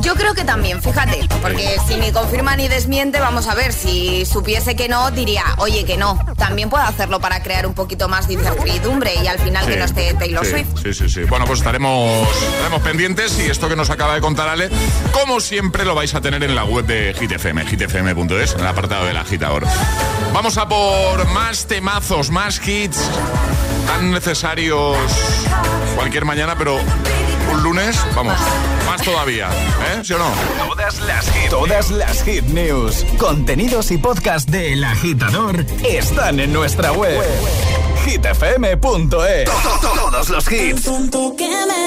Yo 0.00 0.14
creo 0.14 0.34
que 0.34 0.44
también, 0.44 0.82
fíjate, 0.82 1.26
porque 1.42 1.76
si 1.86 1.96
ni 1.96 2.12
confirma 2.12 2.56
ni 2.56 2.68
desmiente, 2.68 3.20
vamos 3.20 3.46
a 3.48 3.54
ver, 3.54 3.72
si 3.72 4.24
supiese 4.24 4.76
que 4.76 4.88
no, 4.88 5.10
diría, 5.10 5.44
oye, 5.58 5.84
que 5.84 5.96
no. 5.96 6.18
También 6.36 6.70
puede 6.70 6.84
hacerlo 6.84 7.20
para 7.20 7.42
crear 7.42 7.66
un 7.66 7.74
poquito 7.74 8.08
más 8.08 8.28
de 8.28 8.34
incertidumbre 8.34 9.14
y 9.22 9.26
al 9.26 9.38
final 9.38 9.66
que 9.66 9.76
no 9.76 9.84
esté 9.84 10.14
Taylor 10.14 10.44
sí, 10.44 10.52
Swift. 10.52 10.68
Sí, 10.82 10.94
sí, 10.94 11.08
sí. 11.08 11.24
Bueno, 11.24 11.44
pues 11.46 11.60
estaremos, 11.60 12.28
estaremos 12.28 12.82
pendientes 12.82 13.38
y 13.38 13.50
esto 13.50 13.68
que 13.68 13.76
nos 13.76 13.90
acaba 13.90 14.14
de 14.14 14.20
contar 14.20 14.48
Ale, 14.48 14.70
como 15.12 15.40
siempre, 15.40 15.84
lo 15.84 15.94
vais 15.94 16.14
a 16.14 16.20
tener 16.20 16.42
en 16.42 16.54
la 16.54 16.64
web 16.64 16.86
de 16.86 17.14
GTFM, 17.14 17.64
gtfm.es, 17.64 18.54
en 18.54 18.60
el 18.60 18.66
apartado 18.66 19.06
del 19.06 19.16
agitador. 19.16 19.66
Vamos 20.32 20.58
a 20.58 20.68
por 20.68 21.26
más 21.28 21.66
temazos, 21.66 22.30
más 22.30 22.66
hits 22.66 22.98
tan 23.86 24.10
necesarios 24.10 24.96
cualquier 25.94 26.24
mañana, 26.24 26.56
pero 26.58 26.78
un 27.56 27.62
lunes, 27.62 27.96
vamos, 28.14 28.38
más 28.86 29.02
todavía, 29.02 29.48
¿eh? 29.48 30.00
¿Sí 30.02 30.12
o 30.12 30.18
no? 30.18 30.30
Todas 30.68 31.00
las 31.00 31.30
hit, 31.30 31.50
todas 31.50 31.90
las 31.90 32.22
hit 32.22 32.44
news, 32.46 33.04
contenidos 33.18 33.90
y 33.90 33.98
podcast 33.98 34.48
de 34.50 34.72
El 34.74 34.84
Agitador 34.84 35.64
están 35.84 36.40
en 36.40 36.52
nuestra 36.52 36.92
web. 36.92 37.22
hitfm.es. 38.04 39.44
To- 39.44 39.78
to- 39.80 39.88
Todos 40.10 40.28
los 40.30 40.52
hits. 40.52 40.82
Tonto 40.82 41.34
que 41.36 41.48
me 41.48 41.86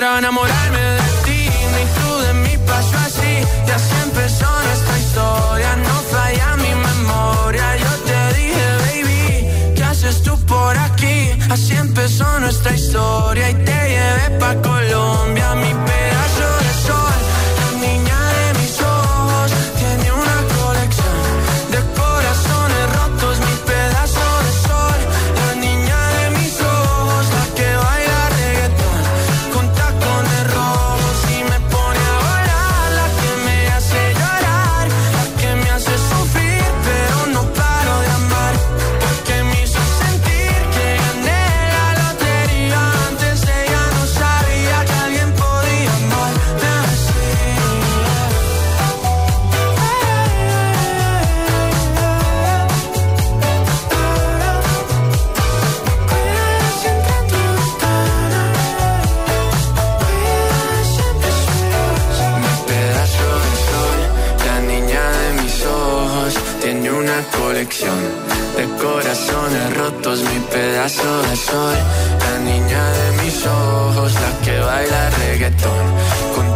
pero 0.00 0.16
enamorado 0.16 0.59
Con 76.34 76.49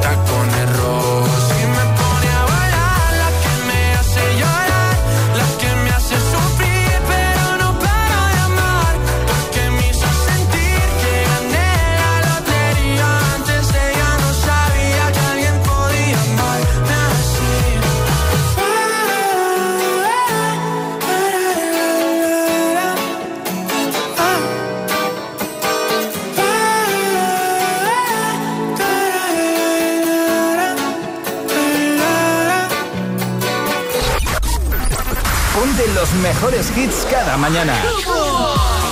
mejores 36.45 36.71
hits 36.77 37.07
cada 37.11 37.37
mañana. 37.37 37.75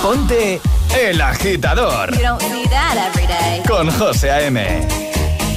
Ponte 0.01 0.59
El 0.99 1.21
Agitador. 1.21 2.11
You 2.15 2.21
don't 2.21 2.41
see 2.41 2.65
that 2.65 2.97
every 2.97 3.27
day. 3.27 3.61
Con 3.67 3.89
José 3.91 4.29
A.M. 4.29 4.59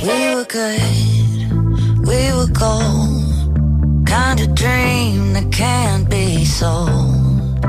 We 0.03 0.35
were 0.35 0.45
good, 0.45 2.07
we 2.07 2.33
were 2.33 2.53
cold. 2.53 4.07
Kind 4.07 4.41
of 4.41 4.55
dream 4.55 5.33
that 5.33 5.51
can't 5.51 6.09
be 6.09 6.45
sold. 6.45 7.65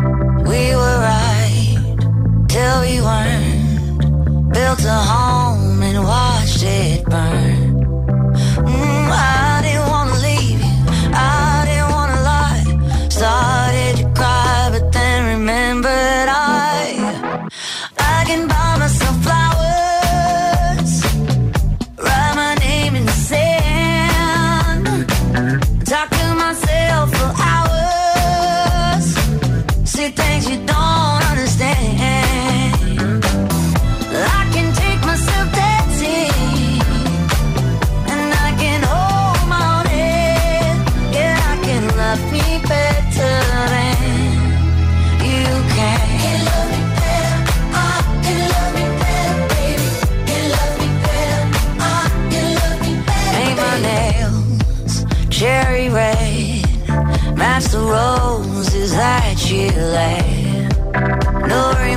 We 0.45 0.75
were 0.75 0.99
right 0.99 1.77
till 2.49 2.81
we 2.81 3.01
weren't. 3.01 4.53
Built 4.53 4.83
a 4.83 4.99
home 5.13 5.81
and 5.81 6.03
watched 6.03 6.63
it 6.63 7.05
burn. 7.05 7.85
Mm, 8.65 9.09
I 9.11 9.56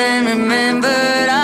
then 0.00 0.24
remembered 0.24 1.28
I 1.28 1.39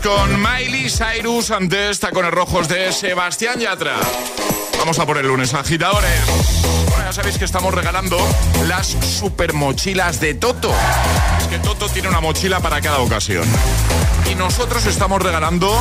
con 0.00 0.40
Miley 0.40 0.88
Cyrus, 0.88 1.50
antes 1.50 1.98
tacones 1.98 2.30
rojos 2.30 2.68
de 2.68 2.92
Sebastián 2.92 3.58
Yatra. 3.58 3.96
Vamos 4.78 4.96
a 5.00 5.06
por 5.06 5.18
el 5.18 5.26
lunes, 5.26 5.54
agitadores. 5.54 6.20
Bueno, 6.88 7.04
ya 7.04 7.12
sabéis 7.12 7.36
que 7.36 7.44
estamos 7.44 7.74
regalando 7.74 8.16
las 8.68 8.86
super 8.86 9.54
mochilas 9.54 10.20
de 10.20 10.34
Toto. 10.34 10.72
Que 11.52 11.58
Toto 11.58 11.86
tiene 11.86 12.08
una 12.08 12.22
mochila 12.22 12.60
para 12.60 12.80
cada 12.80 13.00
ocasión. 13.00 13.44
Y 14.30 14.34
nosotros 14.34 14.86
estamos 14.86 15.20
regalando 15.20 15.78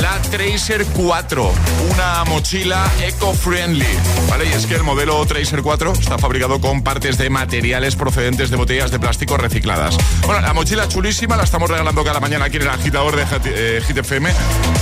la 0.00 0.18
Tracer 0.22 0.86
4, 0.86 1.52
una 1.90 2.24
mochila 2.24 2.90
eco-friendly. 3.02 3.84
¿Vale? 4.30 4.46
Y 4.46 4.52
es 4.52 4.64
que 4.64 4.76
el 4.76 4.84
modelo 4.84 5.22
Tracer 5.26 5.60
4 5.60 5.92
está 5.92 6.16
fabricado 6.16 6.62
con 6.62 6.82
partes 6.82 7.18
de 7.18 7.28
materiales 7.28 7.94
procedentes 7.94 8.48
de 8.48 8.56
botellas 8.56 8.90
de 8.90 8.98
plástico 8.98 9.36
recicladas. 9.36 9.98
Bueno, 10.24 10.40
la 10.40 10.54
mochila 10.54 10.88
chulísima 10.88 11.36
la 11.36 11.44
estamos 11.44 11.68
regalando 11.68 12.02
cada 12.04 12.18
mañana 12.18 12.46
aquí 12.46 12.56
en 12.56 12.62
el 12.62 12.70
agitador 12.70 13.14
de 13.14 13.26
Hit, 13.26 13.46
eh, 13.46 14.00
FM, 14.00 14.32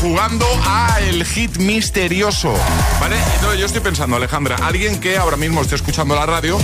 jugando 0.01 0.47
a 0.65 1.01
el 1.01 1.25
hit 1.25 1.57
misterioso. 1.57 2.55
¿Vale? 3.01 3.17
Entonces 3.35 3.59
yo 3.59 3.67
estoy 3.67 3.81
pensando, 3.81 4.15
Alejandra, 4.15 4.59
alguien 4.63 5.01
que 5.01 5.17
ahora 5.17 5.37
mismo 5.37 5.61
esté 5.61 5.75
escuchando 5.75 6.15
la 6.15 6.27
radio, 6.27 6.57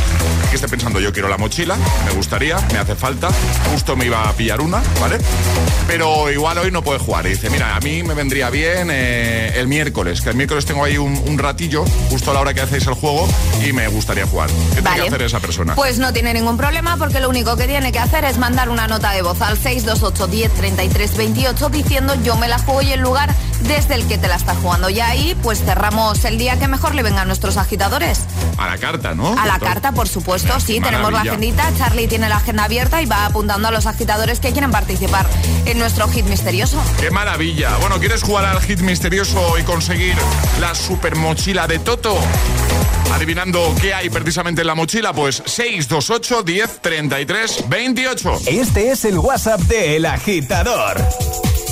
que 0.51 0.55
esté 0.55 0.69
pensando, 0.69 1.01
yo 1.01 1.13
quiero 1.13 1.29
la 1.29 1.37
mochila, 1.37 1.77
me 2.05 2.13
gustaría, 2.13 2.59
me 2.73 2.79
hace 2.79 2.95
falta, 2.95 3.31
justo 3.71 3.97
me 3.97 4.07
iba 4.07 4.29
a 4.29 4.33
pillar 4.33 4.61
una, 4.61 4.83
¿vale? 5.01 5.19
Pero 5.87 6.31
igual 6.31 6.59
hoy 6.59 6.71
no 6.71 6.83
puede 6.83 6.99
jugar. 6.99 7.27
Y 7.27 7.31
dice, 7.31 7.51
mira, 7.51 7.77
a 7.77 7.81
mí 7.81 8.03
me 8.03 8.15
vendría 8.15 8.51
bien 8.51 8.89
eh, 8.91 9.53
el 9.57 9.69
miércoles, 9.69 10.21
que 10.21 10.31
el 10.31 10.37
miércoles 10.37 10.67
tengo 10.67 10.85
ahí 10.85 10.99
un, 10.99 11.17
un 11.27 11.39
ratillo, 11.39 11.85
justo 12.11 12.31
a 12.31 12.35
la 12.35 12.41
hora 12.41 12.55
que 12.55 12.61
hacéis 12.61 12.87
el 12.87 12.95
juego, 12.95 13.29
y 13.65 13.73
me 13.73 13.87
gustaría 13.89 14.27
jugar. 14.27 14.51
¿Qué 14.75 14.83
tiene 14.83 14.97
que 14.97 15.09
hacer 15.09 15.23
esa 15.23 15.41
persona? 15.41 15.75
Pues 15.75 15.99
no 15.99 16.13
tiene 16.13 16.35
ningún 16.35 16.57
problema 16.57 16.97
porque 16.97 17.21
lo 17.21 17.29
único 17.29 17.57
que 17.57 17.67
tiene 17.67 17.93
que 17.93 17.99
hacer 17.99 18.25
es 18.25 18.39
mandar 18.39 18.69
una 18.69 18.89
nota 18.89 19.13
de 19.13 19.23
voz 19.23 19.41
al 19.41 19.57
628 19.57 20.27
10 20.27 20.53
33 20.53 21.17
28 21.17 21.69
diciendo 21.69 22.15
yo 22.23 22.37
me 22.37 22.49
la 22.49 22.59
juego 22.59 22.83
y 22.83 22.93
el 22.93 23.01
lugar 23.01 23.35
desde 23.63 23.95
el 23.95 24.07
que 24.07 24.19
te 24.19 24.29
la 24.29 24.37
estás 24.37 24.57
jugando. 24.59 24.91
Y 24.91 25.01
ahí 25.01 25.37
pues 25.43 25.65
cerramos 25.65 26.25
el 26.25 26.39
día 26.39 26.59
que 26.59 26.69
mejor 26.69 26.95
le 26.95 27.03
vengan 27.03 27.21
a 27.21 27.25
nuestros 27.25 27.57
agitadores. 27.57 28.21
A 28.59 28.67
la 28.67 28.79
carta, 28.79 29.15
¿no? 29.15 29.39
A 29.39 29.47
la 29.47 29.59
carta, 29.59 29.93
por 29.93 30.09
supuesto, 30.09 30.59
sí, 30.61 30.81
tenemos 30.81 31.13
la 31.13 31.21
agendita. 31.21 31.71
Charlie 31.77 32.09
tiene 32.09 32.29
la 32.29 32.37
agenda 32.37 32.65
abierta 32.65 33.03
y 33.03 33.07
va 33.07 33.27
apuntando 33.27 33.69
a 33.69 33.71
los 33.71 33.87
agitadores 33.87 34.41
que 34.41 34.53
quieren 34.53 34.71
participar 34.71 35.27
en 35.65 35.79
nuestro 35.79 36.09
hit 36.09 36.27
misterioso. 36.27 36.83
¡Qué 37.01 37.11
maravilla! 37.11 37.77
Bueno, 37.81 37.99
¿quieres 37.99 38.23
jugar 38.23 38.45
al 38.45 38.61
hit 38.61 38.81
misterioso 38.81 39.59
y 39.59 39.63
conseguir 39.63 40.17
la 40.61 40.75
super 40.75 41.17
mochila 41.17 41.67
de 41.67 41.79
Toto? 41.79 42.19
Adivinando 43.13 43.75
qué 43.81 43.95
hay 43.95 44.11
precisamente 44.11 44.61
en 44.61 44.67
la 44.67 44.75
mochila, 44.75 45.13
pues 45.13 45.43
628 45.47 46.43
10 46.43 46.81
33 46.81 47.69
28. 47.69 48.41
Este 48.47 48.91
es 48.91 49.05
el 49.05 49.19
WhatsApp 49.19 49.61
de 49.63 49.97
El 49.97 50.07
Agitador. 50.07 50.99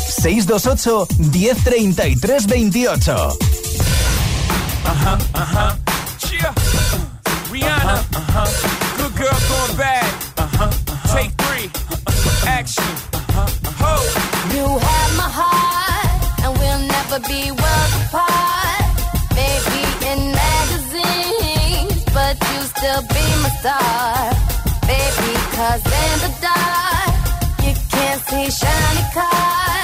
628 0.08 1.06
1033 1.18 2.46
28. 2.46 3.38
Uh-huh, 4.86 5.18
uh-huh. 5.34 5.76
Yeah. 6.32 6.52
Rihanna. 7.50 8.04
Uh-huh. 8.14 8.46
Good 8.96 9.14
girl 9.16 9.38
going 9.48 9.76
bad. 9.76 10.04
Uh-huh. 10.38 10.70
Take 11.14 11.32
three. 11.44 11.70
Action. 12.46 12.84
Ho. 13.80 13.94
You 14.54 14.66
have 14.66 15.16
my 15.16 15.28
heart, 15.28 16.44
and 16.44 16.52
we'll 16.58 16.86
never 16.86 17.20
be 17.28 17.50
worlds 17.50 17.94
apart. 18.08 18.63
Still 22.84 23.00
be 23.00 23.26
my 23.42 23.48
star. 23.60 24.30
Baby, 24.86 25.32
cause 25.56 25.84
in 26.02 26.16
the 26.24 26.32
dark, 26.42 27.14
you 27.64 27.72
can't 27.88 28.20
see 28.28 28.50
shiny 28.50 29.04
cars. 29.14 29.83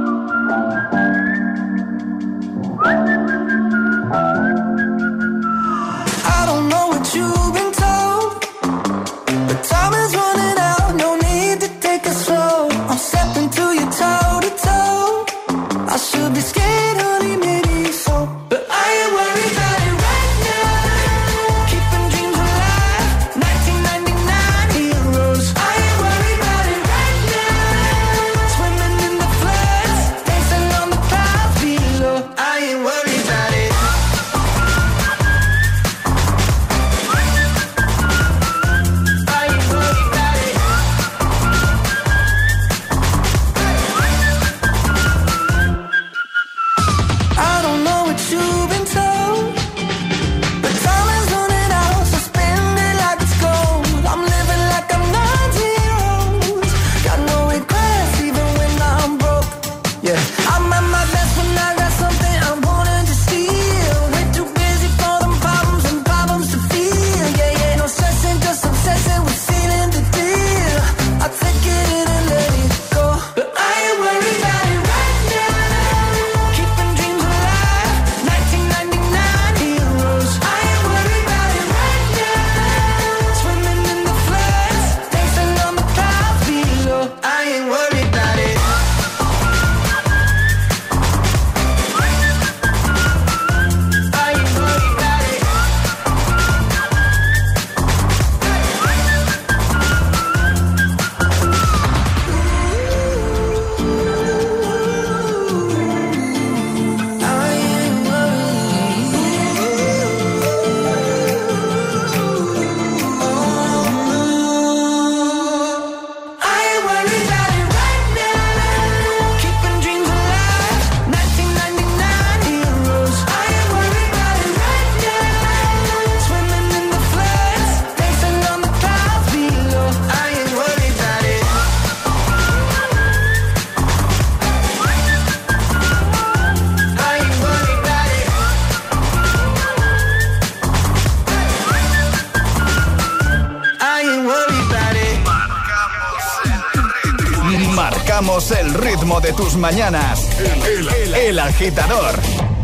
El 148.21 148.73
ritmo 148.75 149.19
de 149.19 149.33
tus 149.33 149.55
mañanas. 149.55 150.29
El, 150.39 150.87
el, 150.87 151.15
el 151.15 151.39
agitador 151.39 152.13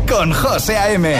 con 0.08 0.32
José 0.32 0.76
A.M. 0.76 1.16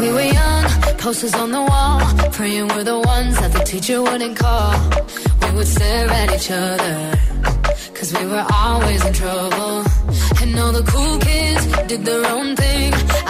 We 0.00 0.12
were 0.12 0.20
young, 0.20 0.64
posters 0.98 1.34
on 1.34 1.52
the 1.52 1.62
wall, 1.62 2.00
praying 2.32 2.66
we're 2.68 2.82
the 2.82 2.98
ones 2.98 3.38
that 3.38 3.52
the 3.52 3.60
teacher 3.60 4.02
wouldn't 4.02 4.36
call. 4.36 4.74
We 5.42 5.56
would 5.58 5.68
stare 5.68 6.10
at 6.10 6.34
each 6.34 6.50
other, 6.50 7.18
cause 7.94 8.12
we 8.12 8.26
were 8.26 8.44
always 8.52 9.04
in 9.06 9.12
trouble. 9.12 9.84
And 10.42 10.58
all 10.58 10.72
the 10.72 10.82
cool 10.88 11.18
kids 11.18 11.66
did 11.86 12.04
their 12.04 12.26
own 12.26 12.56
thing. 12.56 13.05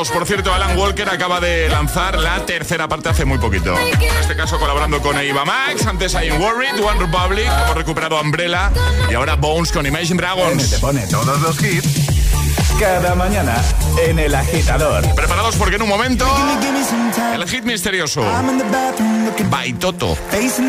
2. 0.00 0.10
Por 0.12 0.26
cierto, 0.26 0.54
Alan 0.54 0.78
Walker 0.78 1.06
acaba 1.10 1.40
de 1.40 1.68
lanzar 1.68 2.18
la 2.18 2.46
tercera 2.46 2.88
parte 2.88 3.10
hace 3.10 3.26
muy 3.26 3.36
poquito. 3.36 3.76
En 3.78 4.00
este 4.18 4.34
caso 4.34 4.58
colaborando 4.58 4.98
con 5.02 5.18
Eva 5.18 5.44
Max, 5.44 5.86
antes 5.86 6.14
hay 6.14 6.30
Worried, 6.30 6.82
One 6.82 7.00
Republic, 7.00 7.46
hemos 7.46 7.74
recuperado 7.74 8.18
Umbrella 8.18 8.70
y 9.10 9.14
ahora 9.14 9.36
Bones 9.36 9.70
con 9.70 9.84
Imagine 9.84 10.16
Dragons. 10.16 10.70
Te 10.70 10.78
pone 10.78 11.06
todos 11.06 11.38
los 11.42 11.62
hits 11.62 12.08
cada 12.78 13.14
mañana 13.14 13.62
en 14.06 14.18
el 14.18 14.34
agitador. 14.34 15.04
Preparados 15.14 15.56
porque 15.56 15.76
en 15.76 15.82
un 15.82 15.88
momento 15.90 16.26
el 17.34 17.46
hit 17.46 17.64
misterioso. 17.64 18.24
Baitoto. 19.50 20.16
Facing 20.30 20.68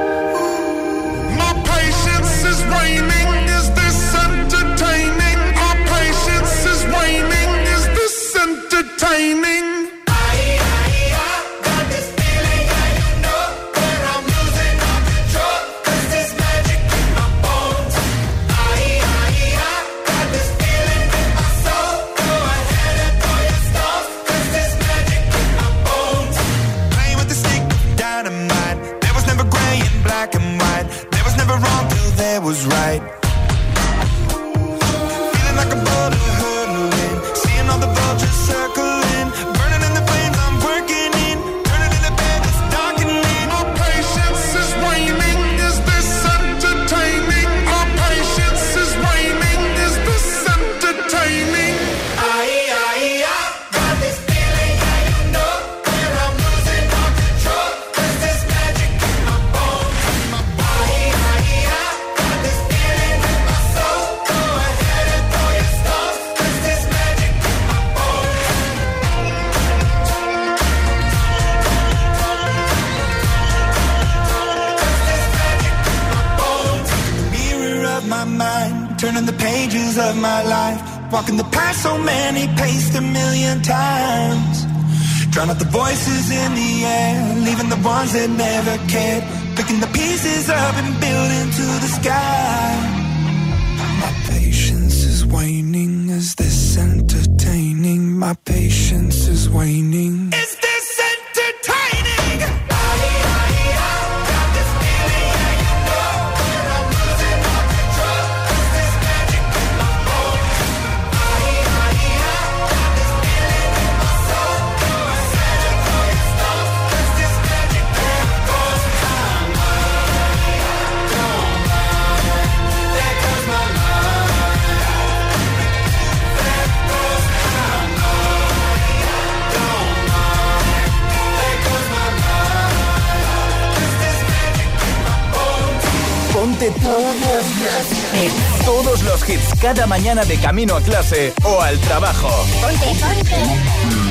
Todos 138.65 139.03
los 139.03 139.29
hits. 139.29 139.53
Cada 139.59 139.87
mañana 139.87 140.23
de 140.25 140.37
camino 140.37 140.75
a 140.75 140.81
clase 140.81 141.33
o 141.43 141.61
al 141.61 141.77
trabajo. 141.79 142.29
Ponte, 142.61 142.85
ponte. 142.99 143.35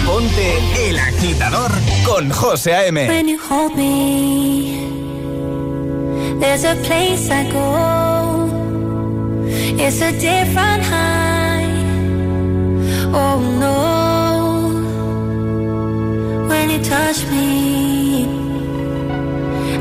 Ponte 0.07 0.89
el 0.89 0.99
agitador 0.99 1.71
con 2.05 2.31
José 2.31 2.75
A.M. 2.75 3.09
When 3.09 3.29
you 3.29 3.39
hold 3.39 3.77
me, 3.77 4.89
there's 6.41 6.65
a 6.65 6.75
place 6.77 7.31
I 7.31 7.51
go. 7.51 8.49
It's 9.79 10.01
a 10.01 10.13
different 10.13 10.83
high. 10.85 11.67
Oh 13.13 13.41
no. 13.61 14.09
When 16.49 16.71
you 16.71 16.79
touch 16.83 17.27
me, 17.31 18.27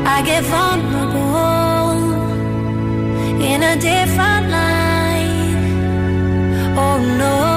I 0.04 0.22
get 0.22 0.44
vulnerable 0.44 1.59
in 3.52 3.62
a 3.64 3.74
different 3.76 4.48
light. 4.48 5.56
Oh 6.76 6.98
no. 7.18 7.49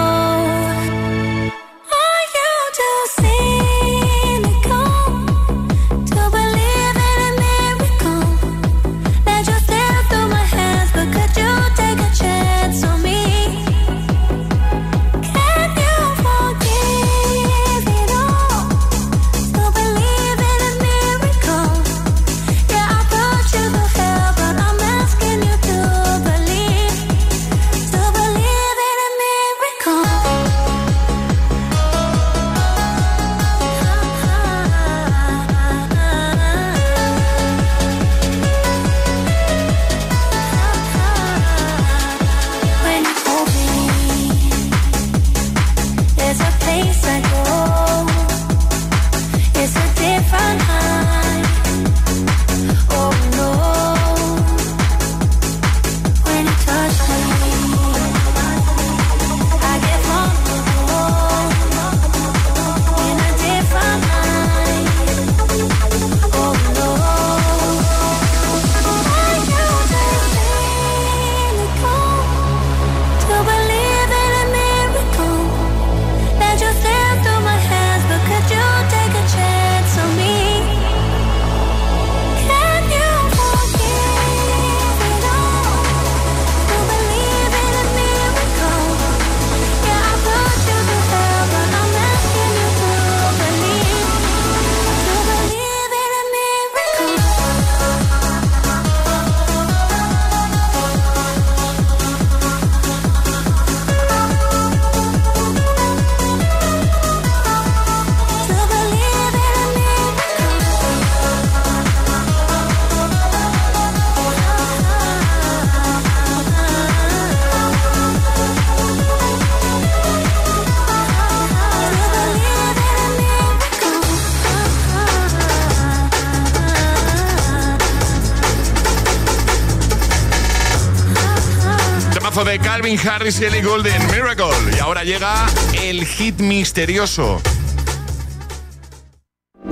Calvin 132.98 133.10
Harris 133.10 133.39
y 133.39 133.46
Ellie 133.46 133.62
Goulding, 133.62 134.08
Miracle. 134.12 134.76
Y 134.76 134.80
ahora 134.80 135.04
llega 135.04 135.48
el 135.82 136.06
hit 136.06 136.39
misterioso. 136.39 137.41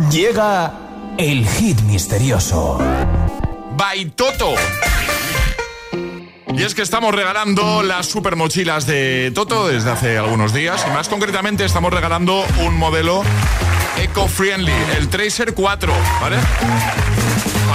Llega 0.09 0.73
el 1.17 1.47
hit 1.47 1.79
misterioso. 1.81 2.79
Baitoto. 3.77 4.55
Y 6.55 6.63
es 6.63 6.73
que 6.73 6.81
estamos 6.81 7.13
regalando 7.13 7.83
las 7.83 8.07
super 8.07 8.35
mochilas 8.35 8.87
de 8.87 9.31
Toto 9.35 9.67
desde 9.67 9.91
hace 9.91 10.17
algunos 10.17 10.53
días. 10.53 10.83
Y 10.87 10.91
más 10.91 11.07
concretamente 11.07 11.63
estamos 11.65 11.93
regalando 11.93 12.43
un 12.65 12.75
modelo 12.75 13.23
eco-friendly, 13.97 14.73
el 14.97 15.09
Tracer 15.09 15.53
4, 15.53 15.93
¿vale? 16.21 16.37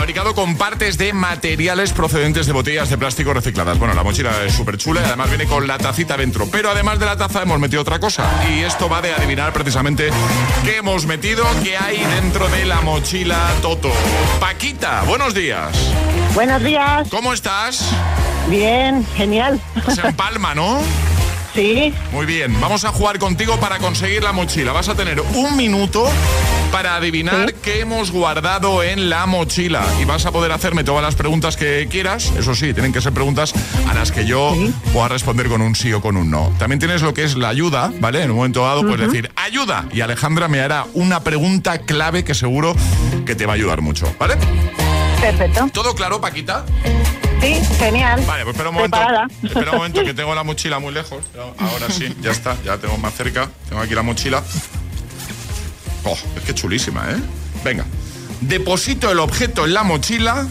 Fabricado 0.07 0.37
con 0.37 0.57
partes 0.57 0.99
de 0.99 1.13
materiales 1.13 1.93
procedentes 1.93 2.47
de 2.47 2.53
botellas 2.53 2.89
de 2.89 2.97
plástico 2.97 3.35
recicladas. 3.35 3.77
Bueno, 3.77 3.93
la 3.93 4.05
mochila 4.05 4.31
es 4.45 4.53
súper 4.53 4.77
chula 4.79 5.01
y 5.01 5.05
además 5.05 5.31
viene 5.31 5.47
con 5.47 5.67
la 5.67 5.79
tacita 5.79 6.17
dentro. 6.17 6.47
Pero 6.49 6.71
además 6.71 7.01
de 7.01 7.07
la 7.07 7.17
taza 7.17 7.43
hemos 7.43 7.59
metido 7.59 7.83
otra 7.83 7.99
cosa. 7.99 8.25
Y 8.49 8.61
esto 8.61 8.89
va 8.89 9.03
de 9.03 9.13
adivinar 9.13 9.53
precisamente 9.53 10.11
qué 10.65 10.77
hemos 10.77 11.07
metido, 11.07 11.45
qué 11.65 11.77
hay 11.77 11.99
dentro 12.21 12.47
de 12.51 12.67
la 12.67 12.83
mochila 12.83 13.53
Toto. 13.61 13.91
Paquita, 14.39 15.03
buenos 15.09 15.35
días. 15.35 15.77
Buenos 16.35 16.63
días. 16.63 17.09
¿Cómo 17.11 17.33
estás? 17.33 17.91
Bien, 18.49 19.05
genial. 19.17 19.61
Estás 19.75 19.99
en 19.99 20.15
Palma, 20.15 20.55
¿no? 20.55 20.79
Sí. 21.57 21.95
Muy 22.13 22.27
bien, 22.27 22.61
vamos 22.61 22.85
a 22.85 22.93
jugar 22.93 23.19
contigo 23.19 23.59
para 23.59 23.79
conseguir 23.79 24.23
la 24.23 24.33
mochila. 24.33 24.73
Vas 24.73 24.91
a 24.91 24.95
tener 24.95 25.23
un 25.23 25.57
minuto 25.57 26.07
para 26.71 26.97
adivinar 26.97 27.55
qué 27.55 27.81
hemos 27.81 28.11
guardado 28.11 28.83
en 28.83 29.09
la 29.11 29.27
mochila. 29.27 29.85
Y 30.01 30.05
vas 30.05 30.27
a 30.27 30.33
poder 30.33 30.53
hacerme 30.53 30.85
todas 30.85 31.03
las 31.03 31.15
preguntas 31.15 31.57
que 31.57 31.87
quieras. 31.91 32.33
Eso 32.39 32.55
sí, 32.55 32.73
tienen 32.73 32.93
que 32.93 33.01
ser 33.01 33.13
preguntas 33.13 33.53
a 33.89 33.95
las 33.95 34.13
que 34.13 34.27
yo 34.27 34.55
pueda 34.93 35.09
responder 35.09 35.49
con 35.49 35.61
un 35.61 35.75
sí 35.75 35.93
o 35.93 36.01
con 36.01 36.17
un 36.17 36.31
no. 36.31 36.53
También 36.59 36.79
tienes 36.79 37.03
lo 37.03 37.15
que 37.15 37.25
es 37.25 37.37
la 37.37 37.49
ayuda, 37.49 37.93
¿vale? 38.01 38.23
En 38.23 38.31
un 38.31 38.37
momento 38.37 38.65
dado 38.65 38.83
puedes 38.83 39.07
decir 39.09 39.31
ayuda. 39.37 39.87
Y 39.93 40.01
Alejandra 40.01 40.49
me 40.49 40.61
hará 40.61 40.87
una 40.95 41.23
pregunta 41.23 41.79
clave 41.79 42.25
que 42.25 42.35
seguro 42.35 42.75
que 43.25 43.35
te 43.35 43.47
va 43.47 43.53
a 43.53 43.57
ayudar 43.57 43.81
mucho, 43.81 44.13
¿vale? 44.19 44.37
Perfecto. 45.21 45.69
¿Todo 45.73 45.95
claro, 45.95 46.21
Paquita? 46.21 46.65
Sí, 47.41 47.61
genial. 47.79 48.23
Vale, 48.27 48.45
pues 48.45 48.55
espera 48.55 48.71
un 48.71 48.75
momento. 48.77 48.97
Preparada. 48.97 49.29
Espera 49.43 49.71
un 49.73 49.77
momento 49.77 50.05
que 50.05 50.15
tengo 50.15 50.35
la 50.35 50.43
mochila 50.43 50.79
muy 50.79 50.93
lejos. 50.93 51.25
Ahora 51.59 51.91
sí, 51.91 52.15
ya 52.21 52.31
está, 52.31 52.57
ya 52.65 52.73
la 52.73 52.79
tengo 52.79 52.97
más 52.99 53.15
cerca. 53.15 53.49
Tengo 53.69 53.83
aquí 53.83 53.95
la 53.95 54.03
mochila. 54.03 54.43
Oh, 56.07 56.17
es 56.37 56.43
que 56.45 56.55
chulísima, 56.55 57.11
¿eh? 57.11 57.17
Venga. 57.65 57.85
Deposito 58.41 59.11
el 59.11 59.19
objeto 59.19 59.65
en 59.65 59.75
la 59.75 59.83
mochila. 59.83 60.47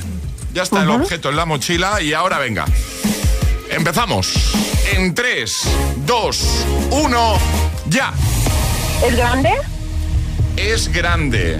Ya 0.54 0.64
está 0.64 0.84
el 0.84 0.90
objeto 0.90 1.30
en 1.30 1.38
la 1.38 1.46
mochila 1.46 2.02
y 2.02 2.14
ahora 2.14 2.40
venga. 2.40 2.66
Empezamos. 3.70 4.54
En 4.94 5.16
3, 5.16 5.62
2, 6.06 6.66
1, 6.92 7.38
ya. 7.88 8.14
¿Es 9.06 9.16
grande? 9.16 9.50
Es 10.58 10.92
grande. 10.92 11.60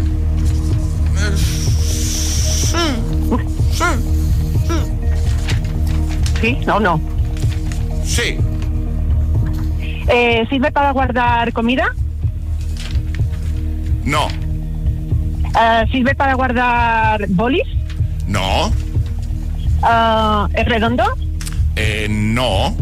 Sí, 6.42 6.58
no, 6.66 6.80
no. 6.80 7.02
Sí. 8.06 8.38
Eh, 10.08 10.46
¿Sirve 10.50 10.72
para 10.72 10.92
guardar 10.92 11.52
comida? 11.54 11.94
No. 14.06 14.28
Eh, 15.60 15.86
¿Sirve 15.92 16.16
para 16.16 16.36
guardar 16.36 17.26
bolis? 17.30 17.68
No. 18.28 18.72
Ah, 19.82 20.48
¿Es 20.54 20.66
redondo? 20.66 21.04
Eh, 21.76 22.08
no. 22.10 22.76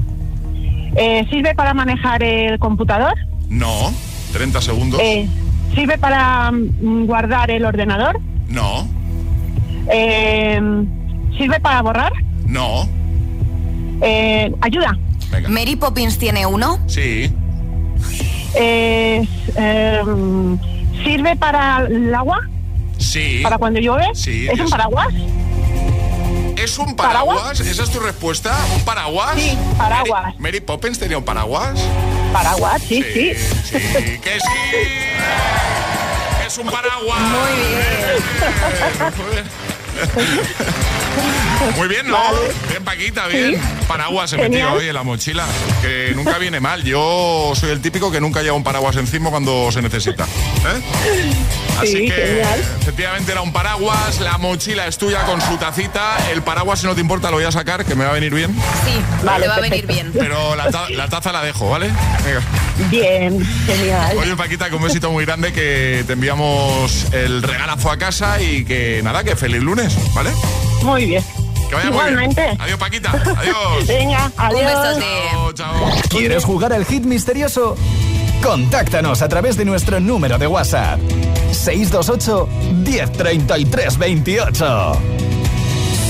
Eh, 0.95 1.25
¿Sirve 1.29 1.55
para 1.55 1.73
manejar 1.73 2.21
el 2.23 2.59
computador? 2.59 3.13
No. 3.49 3.93
30 4.33 4.61
segundos. 4.61 4.99
Eh, 5.01 5.27
¿Sirve 5.75 5.97
para 5.97 6.51
mm, 6.51 7.05
guardar 7.05 7.49
el 7.51 7.65
ordenador? 7.65 8.19
No. 8.49 8.87
Eh, 9.91 10.61
¿Sirve 11.37 11.59
para 11.59 11.81
borrar? 11.81 12.13
No. 12.45 12.87
Eh, 14.01 14.51
¿Ayuda? 14.61 14.97
Mary 15.49 15.75
Poppins 15.75 16.17
tiene 16.17 16.45
uno. 16.45 16.79
Sí. 16.87 17.31
Eh, 18.55 19.27
em, 19.55 20.57
¿Sirve 21.03 21.35
para 21.35 21.85
el 21.85 22.13
agua? 22.13 22.41
Sí. 22.97 23.41
¿Para 23.43 23.57
cuando 23.57 23.79
llueve? 23.79 24.07
Sí, 24.13 24.47
¿Es 24.47 24.59
un 24.59 24.69
paraguas? 24.69 25.07
¿Es 26.57 26.77
un 26.77 26.95
paraguas? 26.95 27.59
¿Esa 27.59 27.83
es 27.83 27.89
tu 27.89 27.99
respuesta? 27.99 28.55
¿Un 28.75 28.85
paraguas? 28.85 29.35
Sí, 29.35 29.57
paraguas. 29.77 30.23
Mary, 30.23 30.35
Mary 30.39 30.61
Poppins 30.61 30.97
tenía 30.97 31.17
un 31.17 31.25
paraguas. 31.25 31.79
Paraguas, 32.31 32.81
sí, 32.81 33.03
sí. 33.13 33.33
Sí, 33.35 34.19
que 34.19 34.39
sí. 34.39 34.77
Es 36.47 36.57
un 36.57 36.67
paraguas. 36.67 37.19
Muy 37.19 37.51
bien. 39.33 39.43
Muy 41.77 41.87
bien, 41.87 42.07
¿no? 42.07 42.17
Bien, 42.69 42.83
Paquita, 42.83 43.27
bien. 43.27 43.59
Paraguas 43.87 44.33
he 44.33 44.37
metido 44.37 44.51
Genial. 44.67 44.77
hoy 44.77 44.87
en 44.87 44.93
la 44.93 45.03
mochila. 45.03 45.45
Que 45.81 46.11
nunca 46.15 46.37
viene 46.37 46.59
mal. 46.59 46.83
Yo 46.83 47.53
soy 47.55 47.71
el 47.71 47.81
típico 47.81 48.11
que 48.11 48.19
nunca 48.19 48.41
lleva 48.41 48.55
un 48.55 48.63
paraguas 48.63 48.95
encima 48.97 49.29
cuando 49.29 49.71
se 49.71 49.81
necesita. 49.81 50.23
¿eh? 50.25 50.81
Así 51.79 51.87
Sí, 51.91 52.05
que 52.05 52.11
genial. 52.13 52.59
efectivamente 52.81 53.31
era 53.31 53.41
un 53.41 53.51
paraguas, 53.51 54.19
la 54.21 54.37
mochila 54.37 54.87
es 54.87 54.97
tuya 54.97 55.23
con 55.25 55.41
su 55.41 55.57
tacita, 55.57 56.17
el 56.31 56.41
paraguas 56.43 56.79
si 56.79 56.85
no 56.87 56.95
te 56.95 57.01
importa 57.01 57.29
lo 57.29 57.37
voy 57.37 57.45
a 57.45 57.51
sacar, 57.51 57.83
que 57.85 57.95
me 57.95 58.03
va 58.05 58.11
a 58.11 58.13
venir 58.13 58.33
bien, 58.33 58.51
Sí, 58.85 59.01
Vale, 59.23 59.41
le 59.41 59.47
va 59.47 59.55
a 59.55 59.59
venir 59.61 59.85
bien. 59.87 60.11
pero 60.13 60.55
la, 60.55 60.69
ta- 60.69 60.89
la 60.89 61.07
taza 61.09 61.31
la 61.31 61.43
dejo, 61.43 61.69
¿vale? 61.69 61.87
Venga. 62.23 62.41
Bien, 62.89 63.45
genial. 63.65 64.17
Oye 64.17 64.35
Paquita, 64.35 64.69
que 64.69 64.75
un 64.75 64.83
besito 64.83 65.11
muy 65.11 65.25
grande, 65.25 65.51
que 65.53 66.03
te 66.07 66.13
enviamos 66.13 67.07
el 67.11 67.41
regalazo 67.43 67.91
a 67.91 67.97
casa 67.97 68.41
y 68.41 68.63
que 68.65 69.01
nada, 69.03 69.23
que 69.23 69.35
feliz 69.35 69.61
lunes, 69.61 69.95
¿vale? 70.13 70.31
Muy 70.83 71.05
bien. 71.05 71.23
Que 71.69 71.75
vaya 71.75 71.89
muy 71.91 71.99
bien. 72.03 72.13
Igualmente. 72.13 72.57
Adiós 72.59 72.77
Paquita, 72.79 73.11
adiós. 73.37 73.87
Venga, 73.87 74.31
adiós. 74.37 74.95
Un. 74.97 75.01
Chao, 75.31 75.53
chao. 75.53 75.91
¿Quieres 76.09 76.43
jugar 76.45 76.71
al 76.73 76.85
hit 76.85 77.03
misterioso? 77.03 77.75
Contáctanos 78.43 79.21
a 79.21 79.29
través 79.29 79.55
de 79.55 79.63
nuestro 79.65 79.99
número 80.01 80.37
de 80.37 80.47
WhatsApp. 80.47 80.99
628 81.53 83.09
1033 83.09 84.23
28. 84.23 84.55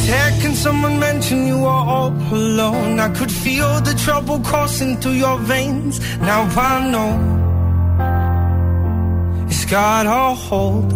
Second 0.05 0.55
someone 0.55 0.99
mentioned 0.99 1.47
you 1.47 1.59
were 1.59 1.69
all 1.69 2.11
alone. 2.31 2.99
I 2.99 3.09
could 3.09 3.31
feel 3.31 3.79
the 3.81 3.93
trouble 3.93 4.39
coursing 4.41 4.97
through 4.97 5.13
your 5.13 5.37
veins. 5.39 5.99
Now 6.19 6.43
I 6.43 6.91
know 6.91 7.11
it's 9.47 9.63
got 9.63 10.05
a 10.05 10.35
hold. 10.35 10.89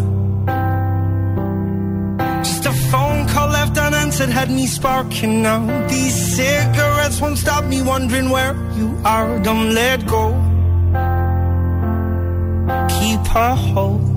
Just 2.44 2.66
a 2.66 2.74
phone 2.92 3.28
call 3.30 3.48
left 3.50 3.78
unanswered 3.78 4.30
had 4.30 4.52
me 4.52 4.68
sparking 4.68 5.42
now. 5.42 5.88
These 5.88 6.36
cigarettes 6.36 7.22
won't 7.22 7.38
stop 7.38 7.64
me 7.64 7.82
wondering 7.82 8.30
where 8.30 8.56
you 8.76 9.00
are. 9.06 9.40
Don't 9.40 9.74
let 9.74 10.06
go. 10.06 10.34
Keep 13.00 13.36
a 13.36 13.56
hold. 13.56 14.17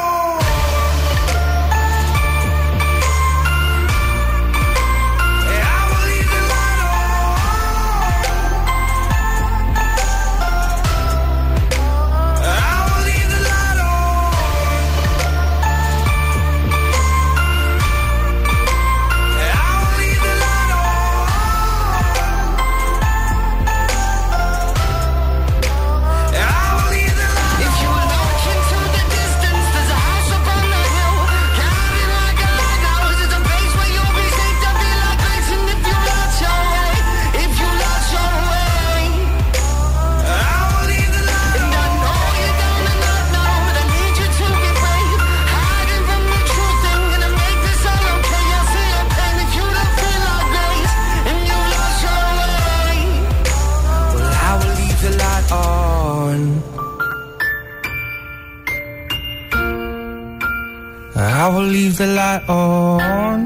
Will 61.53 61.63
leave 61.63 61.97
the 61.97 62.07
light 62.07 62.43
on. 62.49 63.37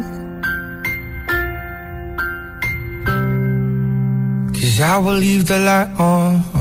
Cause 4.53 4.79
I 4.81 4.97
will 4.97 5.19
leave 5.25 5.47
the 5.47 5.59
light 5.59 5.89
on. 5.99 6.54